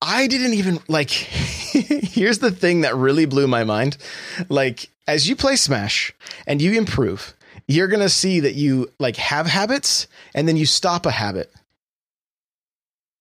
[0.00, 3.96] I didn't even like, here's the thing that really blew my mind.
[4.48, 6.12] Like, as you play Smash
[6.46, 7.34] and you improve,
[7.68, 11.52] you're to see that you like have habits and then you stop a habit.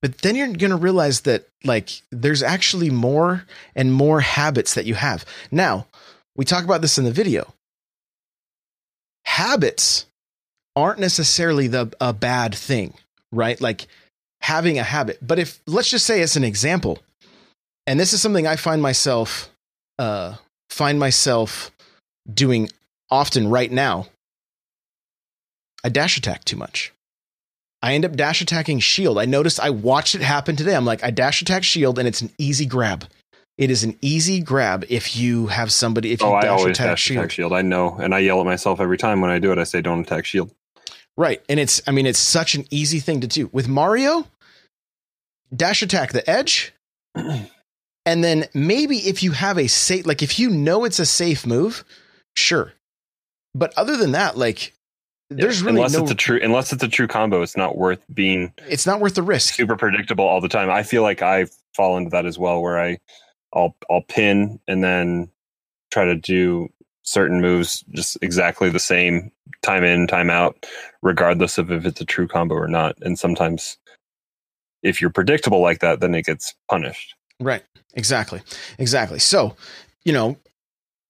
[0.01, 4.93] But then you're to realize that like there's actually more and more habits that you
[4.93, 5.25] have.
[5.51, 5.87] Now,
[6.35, 7.53] we talk about this in the video.
[9.23, 10.05] Habits
[10.75, 12.93] aren't necessarily the a bad thing,
[13.31, 13.59] right?
[13.59, 13.87] Like
[14.45, 15.17] having a habit.
[15.21, 16.99] But if let's just say as an example,
[17.87, 19.49] and this is something I find myself
[19.97, 20.35] uh
[20.69, 21.71] find myself
[22.31, 22.69] doing
[23.09, 24.07] often right now.
[25.83, 26.91] I dash attack too much.
[27.81, 29.19] I end up dash attacking shield.
[29.19, 30.75] I noticed I watched it happen today.
[30.75, 33.05] I'm like, I dash attack shield and it's an easy grab.
[33.57, 36.71] It is an easy grab if you have somebody if you Oh, I dash always
[36.77, 37.19] attack dash shield.
[37.19, 37.53] attack shield.
[37.53, 39.57] I know, and I yell at myself every time when I do it.
[39.59, 40.51] I say, "Don't attack shield."
[41.17, 41.41] Right.
[41.47, 43.49] And it's, I mean, it's such an easy thing to do.
[43.53, 44.25] With Mario,
[45.53, 46.73] dash attack the edge.
[47.15, 51.45] and then maybe if you have a safe, like if you know it's a safe
[51.45, 51.83] move,
[52.35, 52.73] sure.
[53.53, 54.73] But other than that, like
[55.29, 56.03] there's really unless no.
[56.03, 59.15] it's a true unless it's a true combo, it's not worth being it's not worth
[59.15, 59.53] the risk.
[59.55, 60.69] super predictable all the time.
[60.69, 62.99] I feel like I fall into that as well, where I
[63.53, 65.29] I'll I'll pin and then
[65.91, 66.69] try to do
[67.03, 69.31] certain moves just exactly the same
[69.61, 70.65] time in time out,
[71.01, 72.95] regardless of if it's a true combo or not.
[73.01, 73.77] And sometimes,
[74.85, 77.15] if you're predictable like that, then it gets punished.
[77.39, 77.63] Right.
[77.95, 78.41] Exactly.
[78.77, 79.19] Exactly.
[79.19, 79.55] So,
[80.03, 80.37] you know,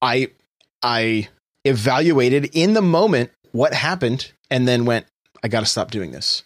[0.01, 0.29] I
[0.81, 1.27] I
[1.63, 5.05] evaluated in the moment what happened and then went,
[5.43, 6.43] I got to stop doing this.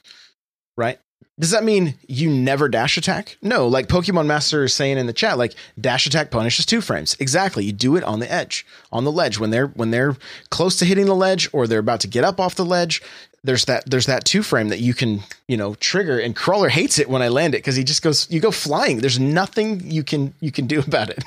[0.75, 0.99] Right?
[1.39, 3.37] Does that mean you never dash attack?
[3.41, 7.15] No, like Pokemon Master is saying in the chat, like dash attack punishes two frames.
[7.19, 7.63] Exactly.
[7.63, 10.17] You do it on the edge, on the ledge when they're when they're
[10.49, 13.01] close to hitting the ledge or they're about to get up off the ledge.
[13.43, 16.19] There's that there's that two frame that you can you know trigger.
[16.19, 18.99] And Crawler hates it when I land it because he just goes you go flying.
[18.99, 21.23] There's nothing you can you can do about it.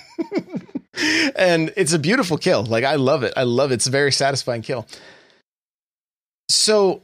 [1.36, 2.64] and it's a beautiful kill.
[2.64, 3.32] Like I love it.
[3.36, 3.74] I love it.
[3.74, 4.86] It's a very satisfying kill.
[6.48, 7.02] So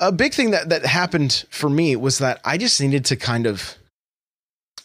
[0.00, 3.46] a big thing that that happened for me was that I just needed to kind
[3.46, 3.76] of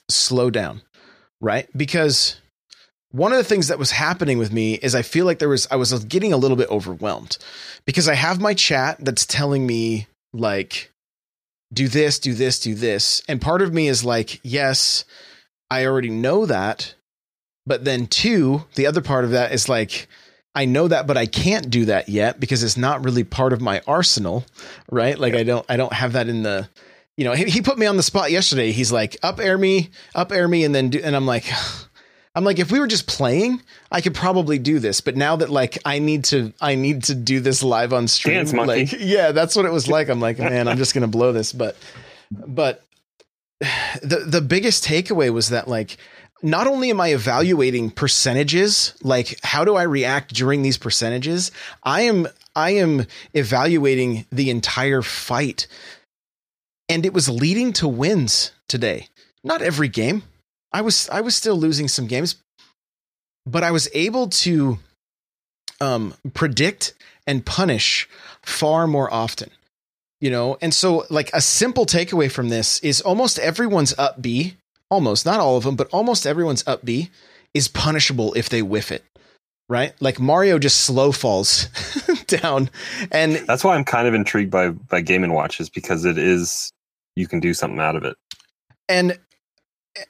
[0.09, 0.81] slow down,
[1.41, 1.67] right?
[1.75, 2.37] Because
[3.13, 5.67] one of the things that was happening with me is I feel like there was
[5.69, 7.37] I was getting a little bit overwhelmed
[7.85, 10.91] because I have my chat that's telling me like
[11.71, 13.21] do this, do this, do this.
[13.27, 15.05] And part of me is like, yes,
[15.69, 16.95] I already know that.
[17.65, 20.07] But then two, the other part of that is like
[20.55, 23.61] I know that, but I can't do that yet because it's not really part of
[23.61, 24.43] my arsenal,
[24.91, 25.17] right?
[25.17, 26.69] Like I don't, I don't have that in the,
[27.15, 28.71] you know, he, he put me on the spot yesterday.
[28.71, 31.45] He's like, up air me, up air me, and then do, and I'm like,
[32.35, 35.01] I'm like, if we were just playing, I could probably do this.
[35.01, 38.37] But now that like I need to, I need to do this live on stream.
[38.37, 38.85] Dance monkey.
[38.85, 40.09] like, yeah, that's what it was like.
[40.09, 41.53] I'm like, man, I'm just gonna blow this.
[41.53, 41.77] But,
[42.31, 42.83] but
[44.01, 45.97] the the biggest takeaway was that like
[46.41, 51.51] not only am I evaluating percentages, like how do I react during these percentages,
[51.83, 55.67] I am I am evaluating the entire fight.
[56.89, 59.07] And it was leading to wins today.
[59.43, 60.23] Not every game.
[60.73, 62.35] I was I was still losing some games,
[63.45, 64.79] but I was able to
[65.79, 66.93] um predict
[67.27, 68.09] and punish
[68.41, 69.49] far more often.
[70.19, 74.55] You know, and so like a simple takeaway from this is almost everyone's up B
[74.89, 77.09] almost not all of them, but almost everyone's up B
[77.53, 79.03] is punishable if they whiff it.
[79.69, 79.93] Right?
[79.99, 81.65] Like Mario just slow falls
[82.27, 82.69] down.
[83.11, 86.17] And That's why I'm kind of intrigued by by Game and Watch is because it
[86.17, 86.71] is
[87.15, 88.15] you can do something out of it.
[88.87, 89.17] and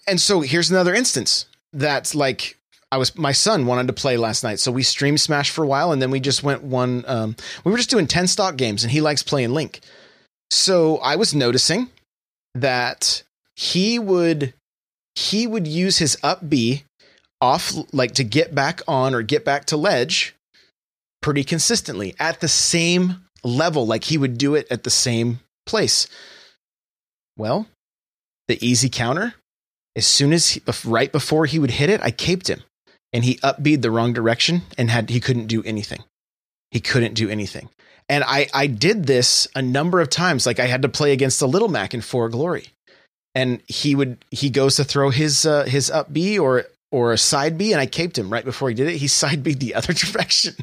[0.08, 2.58] and so here's another instance that's like
[2.92, 5.68] I was my son wanted to play last night, so we streamed Smash for a
[5.68, 7.04] while, and then we just went one.
[7.08, 9.80] Um, we were just doing ten stock games, and he likes playing Link.
[10.52, 11.90] So I was noticing
[12.54, 13.24] that
[13.56, 14.54] he would
[15.16, 16.84] he would use his up B
[17.42, 20.36] off like to get back on or get back to ledge
[21.22, 26.08] pretty consistently at the same level, like he would do it at the same place.
[27.38, 27.68] Well,
[28.48, 29.34] the easy counter,
[29.96, 32.64] as soon as he, right before he would hit it, I caped him
[33.12, 36.04] and he upbeat the wrong direction and had he couldn't do anything.
[36.72, 37.70] He couldn't do anything.
[38.10, 40.46] And I I did this a number of times.
[40.46, 42.68] Like I had to play against the little Mac in For Glory.
[43.36, 47.18] And he would he goes to throw his uh, his up B or or a
[47.18, 48.98] side B, and I caped him right before he did it.
[48.98, 50.56] He side B the other direction,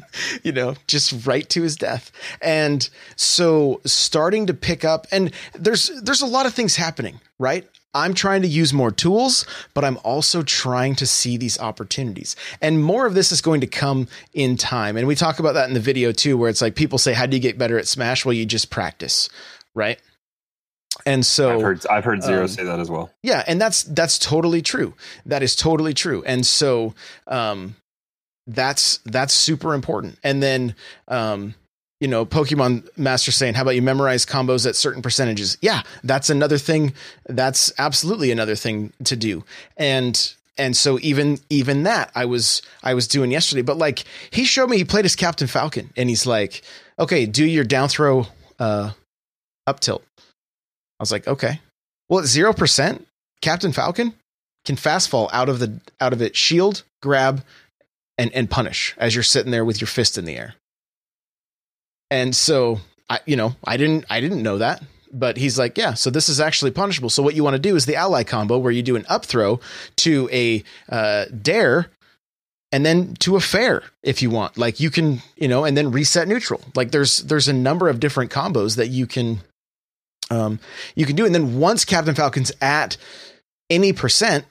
[0.43, 2.11] you know, just right to his death.
[2.41, 7.67] And so starting to pick up, and there's there's a lot of things happening, right?
[7.93, 12.35] I'm trying to use more tools, but I'm also trying to see these opportunities.
[12.61, 14.95] And more of this is going to come in time.
[14.95, 17.25] And we talk about that in the video too, where it's like people say, How
[17.25, 18.25] do you get better at Smash?
[18.25, 19.29] Well, you just practice,
[19.75, 19.99] right?
[21.05, 23.11] And so I've heard I've heard Zero um, say that as well.
[23.23, 24.93] yeah, and that's that's totally true.
[25.25, 26.23] That is totally true.
[26.25, 26.93] And so
[27.27, 27.75] um
[28.45, 30.19] that's that's super important.
[30.23, 30.75] And then
[31.07, 31.55] um
[32.01, 36.31] you know, Pokemon Master saying, "How about you memorize combos at certain percentages?" Yeah, that's
[36.31, 36.93] another thing.
[37.29, 39.45] That's absolutely another thing to do.
[39.77, 43.61] And and so even even that I was I was doing yesterday.
[43.61, 46.63] But like he showed me he played as Captain Falcon, and he's like,
[46.97, 48.25] "Okay, do your down throw
[48.57, 48.91] uh,
[49.67, 51.61] up tilt." I was like, "Okay."
[52.09, 53.07] Well, zero percent,
[53.41, 54.15] Captain Falcon
[54.65, 57.43] can fast fall out of the out of it, shield, grab,
[58.17, 60.55] and and punish as you're sitting there with your fist in the air.
[62.11, 65.95] And so I, you know, I didn't I didn't know that, but he's like, yeah.
[65.95, 67.09] So this is actually punishable.
[67.09, 69.25] So what you want to do is the ally combo where you do an up
[69.25, 69.59] throw
[69.97, 71.89] to a uh, dare.
[72.73, 75.91] And then to a fair if you want, like you can, you know, and then
[75.91, 76.61] reset neutral.
[76.73, 79.41] Like there's there's a number of different combos that you can
[80.29, 80.59] um,
[80.95, 81.25] you can do.
[81.25, 82.95] And then once Captain Falcon's at
[83.69, 84.45] any percent,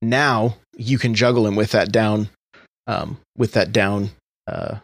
[0.00, 2.28] now you can juggle him with that down,
[2.86, 4.10] um, with that down
[4.46, 4.76] uh,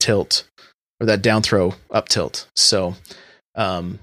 [0.00, 0.44] tilt
[1.02, 2.46] or that down throw up tilt.
[2.54, 2.94] So,
[3.56, 3.98] um,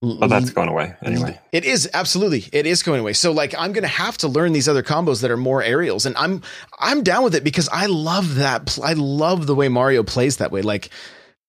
[0.00, 1.40] Oh, that's going away anyway.
[1.50, 2.44] It is absolutely.
[2.52, 3.14] It is going away.
[3.14, 6.06] So like I'm going to have to learn these other combos that are more aerials
[6.06, 6.42] and I'm
[6.78, 10.52] I'm down with it because I love that I love the way Mario plays that
[10.52, 10.62] way.
[10.62, 10.90] Like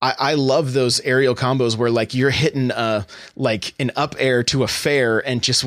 [0.02, 3.04] I, I love those aerial combos where like you're hitting uh
[3.36, 5.66] like an up air to a fair and just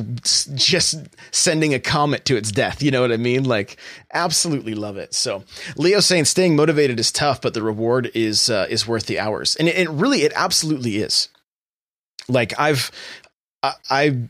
[0.55, 0.97] just
[1.31, 2.83] sending a comet to its death.
[2.83, 3.45] You know what I mean?
[3.45, 3.77] Like
[4.13, 5.13] absolutely love it.
[5.15, 5.45] So
[5.77, 9.55] Leo saying staying motivated is tough, but the reward is uh, is worth the hours,
[9.57, 11.29] and it, it really it absolutely is.
[12.29, 12.91] Like I've
[13.63, 14.29] I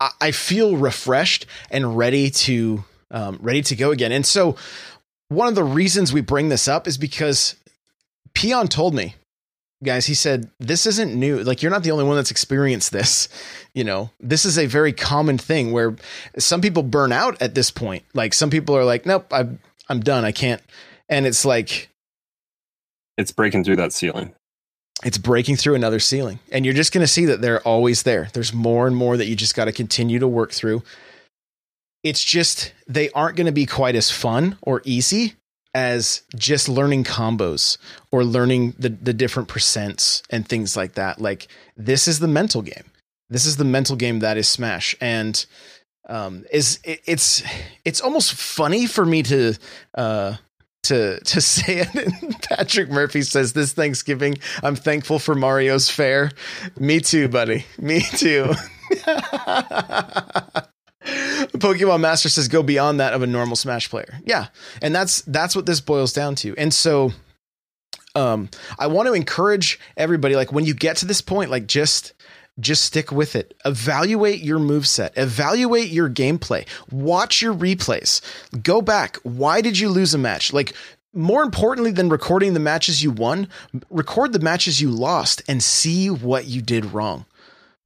[0.00, 4.56] I, I feel refreshed and ready to um, ready to go again, and so
[5.28, 7.56] one of the reasons we bring this up is because
[8.36, 9.14] Peon told me,
[9.82, 11.42] guys, he said, this isn't new.
[11.42, 13.30] Like, you're not the only one that's experienced this.
[13.74, 15.96] You know, this is a very common thing where
[16.38, 18.04] some people burn out at this point.
[18.12, 19.58] Like, some people are like, nope, I'm,
[19.88, 20.26] I'm done.
[20.26, 20.60] I can't.
[21.08, 21.88] And it's like,
[23.16, 24.34] it's breaking through that ceiling.
[25.02, 26.38] It's breaking through another ceiling.
[26.52, 28.28] And you're just going to see that they're always there.
[28.34, 30.82] There's more and more that you just got to continue to work through.
[32.02, 35.36] It's just, they aren't going to be quite as fun or easy
[35.76, 37.76] as just learning combos
[38.10, 41.20] or learning the, the different percents and things like that.
[41.20, 42.84] Like this is the mental game.
[43.28, 44.96] This is the mental game that is Smash.
[45.02, 45.44] And
[46.08, 47.42] um, is it, it's
[47.84, 49.54] it's almost funny for me to
[49.94, 50.36] uh,
[50.84, 52.42] to to say it.
[52.48, 56.30] Patrick Murphy says this Thanksgiving, I'm thankful for Mario's fair.
[56.78, 57.66] Me too, buddy.
[57.78, 58.54] Me too.
[61.06, 64.20] Pokemon Master says go beyond that of a normal Smash player.
[64.24, 64.48] Yeah,
[64.82, 66.54] and that's that's what this boils down to.
[66.56, 67.12] And so,
[68.14, 68.48] um,
[68.78, 70.36] I want to encourage everybody.
[70.36, 72.12] Like when you get to this point, like just
[72.58, 73.54] just stick with it.
[73.64, 75.16] Evaluate your move set.
[75.16, 76.66] Evaluate your gameplay.
[76.90, 78.20] Watch your replays.
[78.62, 79.16] Go back.
[79.22, 80.52] Why did you lose a match?
[80.52, 80.72] Like
[81.12, 83.48] more importantly than recording the matches you won,
[83.90, 87.26] record the matches you lost and see what you did wrong.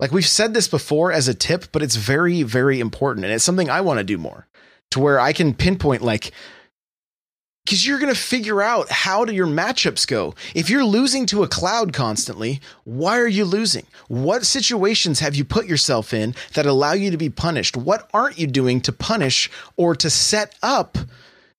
[0.01, 3.25] Like we've said this before as a tip, but it's very, very important.
[3.25, 4.49] And it's something I want to do more
[4.91, 6.33] to where I can pinpoint like,
[7.67, 10.35] because you're going to figure out how do your matchups go.
[10.55, 13.87] If you're losing to a cloud constantly, why are you losing?
[14.09, 17.77] What situations have you put yourself in that allow you to be punished?
[17.77, 20.97] What aren't you doing to punish or to set up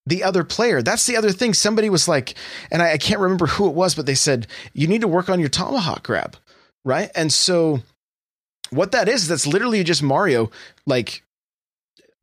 [0.05, 0.81] the other player?
[0.81, 1.53] That's the other thing.
[1.53, 2.33] Somebody was like,
[2.71, 5.29] and I, I can't remember who it was, but they said, you need to work
[5.29, 6.35] on your tomahawk grab.
[6.83, 7.11] Right.
[7.15, 7.81] And so
[8.71, 10.49] what that is, that's literally just Mario
[10.85, 11.23] like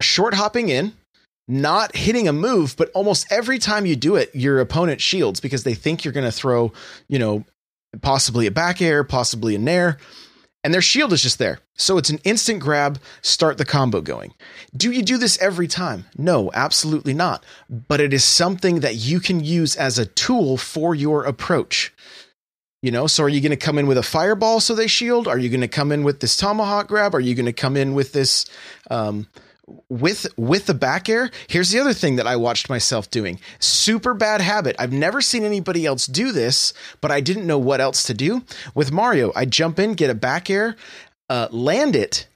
[0.03, 0.93] short hopping in,
[1.47, 5.65] not hitting a move, but almost every time you do it, your opponent shields because
[5.65, 6.73] they think you're going to throw,
[7.09, 7.45] you know,
[8.03, 9.99] possibly a back air, possibly a nair,
[10.65, 11.61] and their shield is just there.
[11.77, 14.35] So it's an instant grab, start the combo going.
[14.77, 16.05] Do you do this every time?
[16.17, 17.45] No, absolutely not.
[17.71, 21.95] But it is something that you can use as a tool for your approach.
[22.81, 25.27] You know, so are you going to come in with a fireball so they shield?
[25.27, 27.15] Are you going to come in with this tomahawk grab?
[27.15, 28.47] Are you going to come in with this
[28.89, 29.27] um,
[29.89, 31.31] with with the back air?
[31.49, 33.41] Here's the other thing that I watched myself doing.
[33.59, 34.77] Super bad habit.
[34.79, 38.45] I've never seen anybody else do this, but I didn't know what else to do.
[38.77, 40.77] With Mario, I jump in, get a back air,
[41.29, 42.29] uh, land it.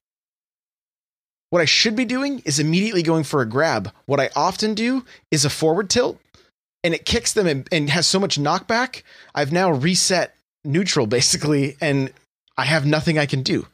[1.51, 3.93] What I should be doing is immediately going for a grab.
[4.07, 6.19] What I often do is a forward tilt
[6.85, 9.03] and it kicks them and, and has so much knockback.
[9.35, 12.13] I've now reset neutral basically, and
[12.57, 13.67] I have nothing I can do.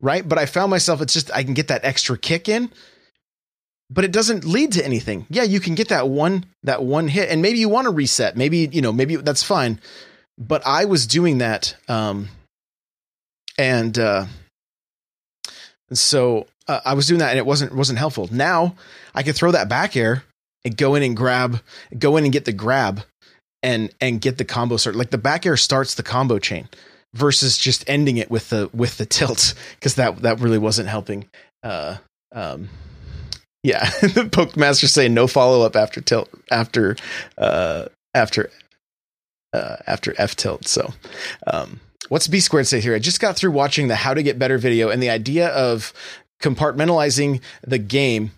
[0.00, 0.28] Right.
[0.28, 2.70] But I found myself, it's just, I can get that extra kick in,
[3.88, 5.26] but it doesn't lead to anything.
[5.30, 8.36] Yeah, you can get that one, that one hit, and maybe you want to reset.
[8.36, 9.80] Maybe, you know, maybe that's fine.
[10.36, 11.74] But I was doing that.
[11.88, 12.28] Um,
[13.56, 14.26] and, uh,
[15.92, 18.28] so uh, I was doing that and it wasn't, wasn't helpful.
[18.30, 18.74] Now
[19.14, 20.24] I could throw that back air
[20.66, 21.60] and go in and grab,
[21.96, 23.02] go in and get the grab
[23.62, 24.96] and and get the combo start.
[24.96, 26.68] Like the back air starts the combo chain
[27.14, 31.28] versus just ending it with the with the tilt because that that really wasn't helping.
[31.62, 31.98] Uh,
[32.32, 32.68] um,
[33.62, 36.96] yeah, the poke master saying no follow up after tilt after
[37.38, 38.50] uh, after
[39.52, 40.66] uh, after F tilt.
[40.66, 40.92] So,
[41.46, 42.96] um, what's B squared say here?
[42.96, 45.92] I just got through watching the How to Get Better video, and the idea of
[46.42, 48.32] compartmentalizing the game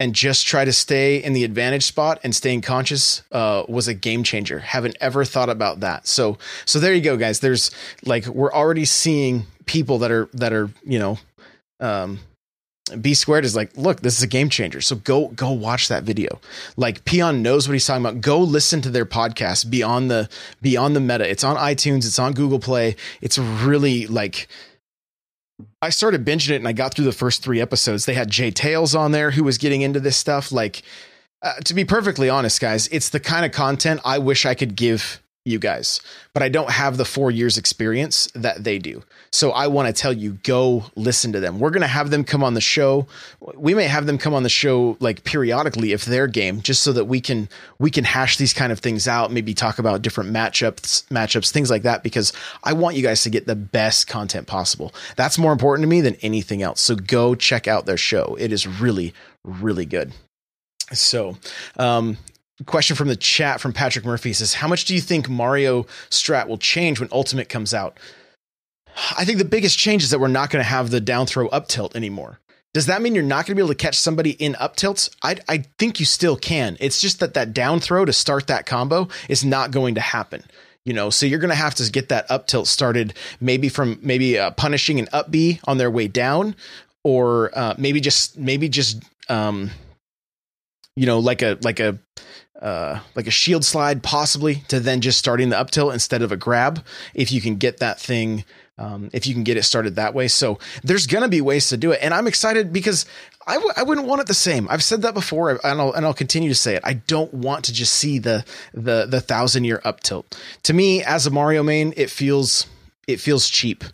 [0.00, 3.94] and just try to stay in the advantage spot and staying conscious uh, was a
[3.94, 4.60] game changer.
[4.60, 6.06] Haven't ever thought about that.
[6.06, 7.40] So so there you go, guys.
[7.40, 7.70] There's
[8.04, 11.18] like we're already seeing people that are that are you know.
[11.80, 12.20] Um,
[13.00, 14.80] B squared is like, look, this is a game changer.
[14.80, 16.40] So go go watch that video.
[16.76, 18.22] Like Peon knows what he's talking about.
[18.22, 20.28] Go listen to their podcast beyond the
[20.62, 21.28] beyond the meta.
[21.28, 22.06] It's on iTunes.
[22.06, 22.96] It's on Google Play.
[23.20, 24.48] It's really like
[25.82, 28.04] I started binging it and I got through the first three episodes.
[28.04, 30.52] They had JTails on there who was getting into this stuff.
[30.52, 30.82] Like,
[31.42, 34.76] uh, to be perfectly honest, guys, it's the kind of content I wish I could
[34.76, 36.00] give you guys,
[36.34, 39.02] but I don't have the four years experience that they do.
[39.32, 41.58] So I want to tell you, go listen to them.
[41.58, 43.06] We're going to have them come on the show.
[43.56, 46.92] We may have them come on the show like periodically if they're game, just so
[46.92, 49.32] that we can we can hash these kind of things out.
[49.32, 52.02] Maybe talk about different matchups, matchups, things like that.
[52.02, 52.32] Because
[52.64, 54.94] I want you guys to get the best content possible.
[55.16, 56.80] That's more important to me than anything else.
[56.80, 58.36] So go check out their show.
[58.38, 60.12] It is really really good.
[60.92, 61.36] So,
[61.76, 62.16] um,
[62.66, 66.48] question from the chat from Patrick Murphy says, How much do you think Mario Strat
[66.48, 67.98] will change when Ultimate comes out?
[69.16, 71.48] I think the biggest change is that we're not going to have the down throw
[71.48, 72.40] up tilt anymore.
[72.74, 75.10] Does that mean you're not going to be able to catch somebody in up tilts?
[75.22, 76.76] I, I think you still can.
[76.80, 80.42] It's just that that down throw to start that combo is not going to happen.
[80.84, 83.98] You know, so you're going to have to get that up tilt started, maybe from
[84.02, 86.56] maybe uh, punishing an up B on their way down,
[87.04, 89.70] or uh, maybe just maybe just um,
[90.96, 91.98] you know, like a like a
[92.60, 96.32] uh, like a shield slide, possibly to then just starting the up tilt instead of
[96.32, 96.84] a grab.
[97.14, 98.44] If you can get that thing,
[98.78, 101.76] um, if you can get it started that way, so there's gonna be ways to
[101.76, 103.06] do it, and I'm excited because
[103.46, 104.68] I w- I wouldn't want it the same.
[104.70, 106.82] I've said that before, and I'll and I'll continue to say it.
[106.84, 108.44] I don't want to just see the
[108.74, 110.38] the the thousand year up tilt.
[110.64, 112.66] To me, as a Mario main, it feels
[113.06, 113.84] it feels cheap,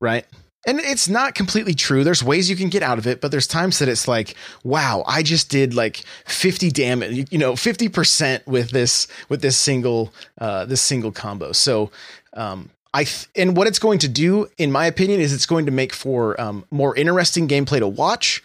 [0.00, 0.24] right?
[0.66, 2.04] And it's not completely true.
[2.04, 5.02] There's ways you can get out of it, but there's times that it's like, wow,
[5.06, 10.64] I just did like 50 damage, you know, 50% with this, with this single, uh,
[10.64, 11.52] this single combo.
[11.52, 11.90] So,
[12.34, 15.66] um, I, th- and what it's going to do, in my opinion, is it's going
[15.66, 18.42] to make for um, more interesting gameplay to watch.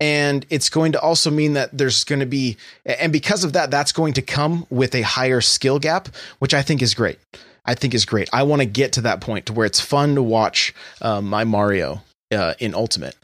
[0.00, 2.56] And it's going to also mean that there's going to be,
[2.86, 6.08] and because of that, that's going to come with a higher skill gap,
[6.38, 7.18] which I think is great.
[7.68, 8.30] I think is great.
[8.32, 11.44] I want to get to that point to where it's fun to watch uh, my
[11.44, 12.02] Mario
[12.32, 13.14] uh, in Ultimate,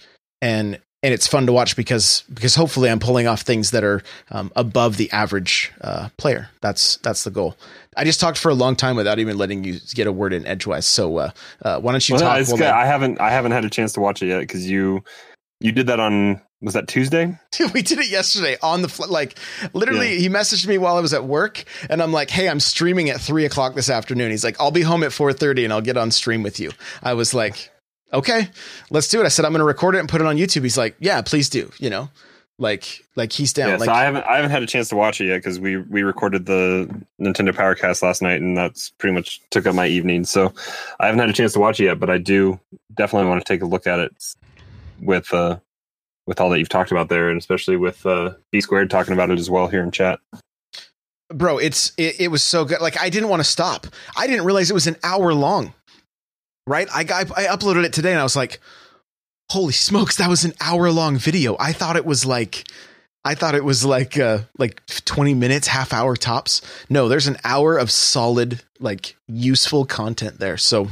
[0.43, 4.03] and and it's fun to watch because because hopefully I'm pulling off things that are
[4.31, 6.51] um, above the average uh, player.
[6.61, 7.57] That's that's the goal.
[7.97, 10.47] I just talked for a long time without even letting you get a word in
[10.47, 10.85] edgewise.
[10.85, 11.31] So uh,
[11.63, 12.59] uh, why don't you well, talk?
[12.59, 15.03] No, I haven't I haven't had a chance to watch it yet because you
[15.59, 17.39] you did that on was that Tuesday?
[17.75, 19.39] we did it yesterday on the fl- like
[19.73, 20.15] literally.
[20.15, 20.21] Yeah.
[20.21, 23.21] He messaged me while I was at work, and I'm like, "Hey, I'm streaming at
[23.21, 25.97] three o'clock this afternoon." He's like, "I'll be home at four thirty, and I'll get
[25.97, 27.71] on stream with you." I was like,
[28.13, 28.49] "Okay,
[28.91, 30.63] let's do it." I said, "I'm going to record it and put it on YouTube."
[30.63, 32.09] He's like, "Yeah, please do." You know,
[32.59, 33.69] like like he's down.
[33.69, 35.59] Yeah, like, so I haven't I haven't had a chance to watch it yet because
[35.59, 36.89] we we recorded the
[37.21, 40.25] Nintendo Powercast last night, and that's pretty much took up my evening.
[40.25, 40.53] So
[41.01, 42.61] I haven't had a chance to watch it yet, but I do
[42.95, 44.13] definitely want to take a look at it
[45.01, 45.59] with uh
[46.27, 49.31] with all that you've talked about there, and especially with uh, B squared talking about
[49.31, 50.21] it as well here in chat.
[51.29, 52.81] Bro, it's it, it was so good.
[52.81, 53.87] Like I didn't want to stop.
[54.17, 55.75] I didn't realize it was an hour long.
[56.67, 56.89] Right?
[56.95, 58.61] I, I I uploaded it today, and I was like,
[59.51, 62.65] "Holy smokes, that was an hour long video." I thought it was like.
[63.27, 66.61] I thought it was like uh like 20 minutes, half hour tops.
[66.91, 70.59] No, there's an hour of solid like useful content there.
[70.59, 70.89] So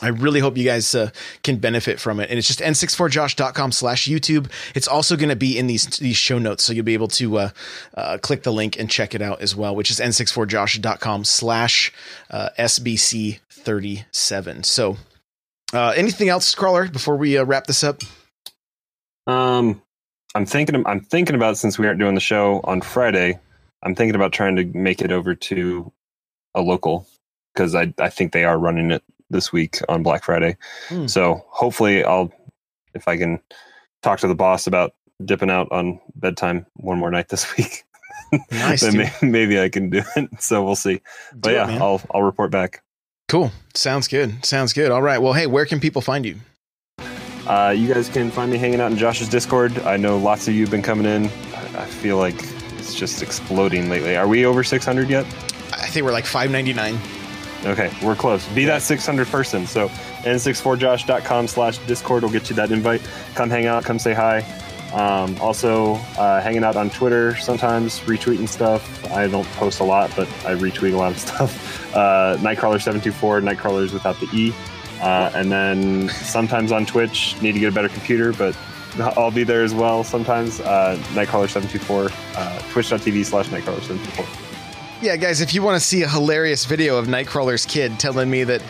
[0.00, 1.10] I really hope you guys uh,
[1.42, 2.30] can benefit from it.
[2.30, 4.48] And it's just n64josh.com slash YouTube.
[4.74, 6.62] It's also going to be in these, these show notes.
[6.62, 7.50] So you'll be able to uh,
[7.96, 11.92] uh, click the link and check it out as well, which is n64josh.com slash
[12.30, 14.64] uh, SBC37.
[14.64, 14.96] So
[15.72, 18.02] uh, anything else, Crawler, before we uh, wrap this up?
[19.26, 19.82] Um,
[20.34, 23.38] I'm thinking, I'm thinking about, since we aren't doing the show on Friday,
[23.82, 25.92] I'm thinking about trying to make it over to
[26.54, 27.06] a local
[27.52, 30.56] because I, I think they are running it this week on Black Friday.
[30.88, 31.08] Mm.
[31.08, 32.32] So hopefully I'll
[32.94, 33.40] if I can
[34.02, 37.84] talk to the boss about dipping out on bedtime one more night this week.
[38.50, 38.82] Nice.
[38.82, 40.28] then maybe, maybe, I can do it.
[40.40, 41.00] So we'll see.
[41.34, 42.82] But do yeah, it, I'll I'll report back.
[43.28, 43.52] Cool.
[43.74, 44.44] Sounds good.
[44.44, 44.90] Sounds good.
[44.90, 45.20] All right.
[45.20, 46.36] Well, hey, where can people find you?
[47.46, 49.78] Uh, you guys can find me hanging out in Josh's Discord.
[49.80, 51.26] I know lots of you have been coming in.
[51.54, 52.36] I feel like
[52.78, 54.16] it's just exploding lately.
[54.16, 55.24] Are we over 600 yet?
[55.72, 56.98] I think we're like 599.
[57.64, 58.46] Okay, we're close.
[58.48, 59.66] Be that 600 person.
[59.66, 59.88] So
[60.22, 63.02] n64josh.com slash discord will get you that invite.
[63.34, 64.44] Come hang out, come say hi.
[64.92, 69.04] Um, also, uh, hanging out on Twitter sometimes, retweeting stuff.
[69.12, 71.94] I don't post a lot, but I retweet a lot of stuff.
[71.94, 74.54] Uh, Nightcrawler724, Nightcrawlers without the E.
[75.00, 78.56] Uh, and then sometimes on Twitch, need to get a better computer, but
[79.16, 80.60] I'll be there as well sometimes.
[80.60, 84.48] Uh, Nightcrawler724, uh, twitch.tv slash Nightcrawler724
[85.00, 88.44] yeah, guys, if you want to see a hilarious video of Nightcrawler's kid telling me
[88.44, 88.62] that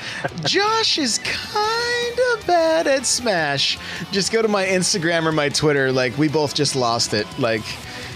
[0.45, 3.79] Josh is kind of bad at Smash,
[4.11, 5.91] just go to my Instagram or my Twitter.
[5.91, 7.27] Like, we both just lost it.
[7.39, 7.63] Like,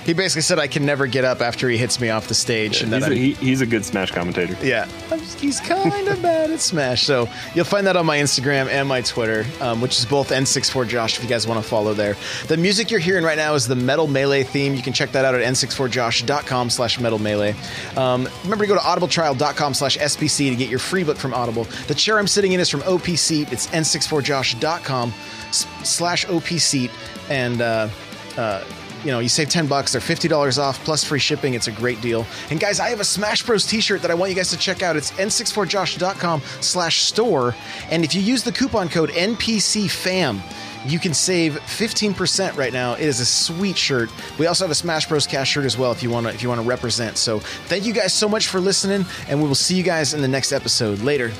[0.05, 2.83] He basically said I can never get up after he hits me off the stage,
[2.83, 4.57] and He's a, he, he's a good Smash commentator.
[4.67, 4.87] yeah,
[5.39, 7.03] he's kind of bad at Smash.
[7.05, 11.17] So you'll find that on my Instagram and my Twitter, um, which is both N64Josh
[11.19, 12.17] if you guys want to follow there.
[12.49, 14.75] The music you're hearing right now is the Metal Melee theme.
[14.75, 17.55] You can check that out at n64josh.com slash metal melee.
[17.97, 21.65] Um, remember to go to audibletrial.com slash SPC to get your free book from Audible.
[21.87, 23.51] The chair I'm sitting in is from OPC.
[23.53, 25.13] It's n64josh.com
[25.49, 26.91] s- slash OPC.
[27.31, 27.89] And, uh,
[28.37, 28.65] uh,
[29.05, 31.55] you know, you save 10 bucks, they're $50 off plus free shipping.
[31.55, 32.27] It's a great deal.
[32.51, 34.83] And guys, I have a Smash Bros t-shirt that I want you guys to check
[34.83, 34.97] out.
[34.97, 37.55] It's n64josh.com slash store.
[37.91, 40.41] And if you use the coupon code NPCFAM,
[40.85, 42.95] you can save 15% right now.
[42.95, 44.11] It is a sweet shirt.
[44.39, 46.43] We also have a Smash Bros cash shirt as well if you want to if
[46.43, 47.17] you want to represent.
[47.17, 50.23] So, thank you guys so much for listening and we will see you guys in
[50.23, 51.01] the next episode.
[51.01, 51.33] Later.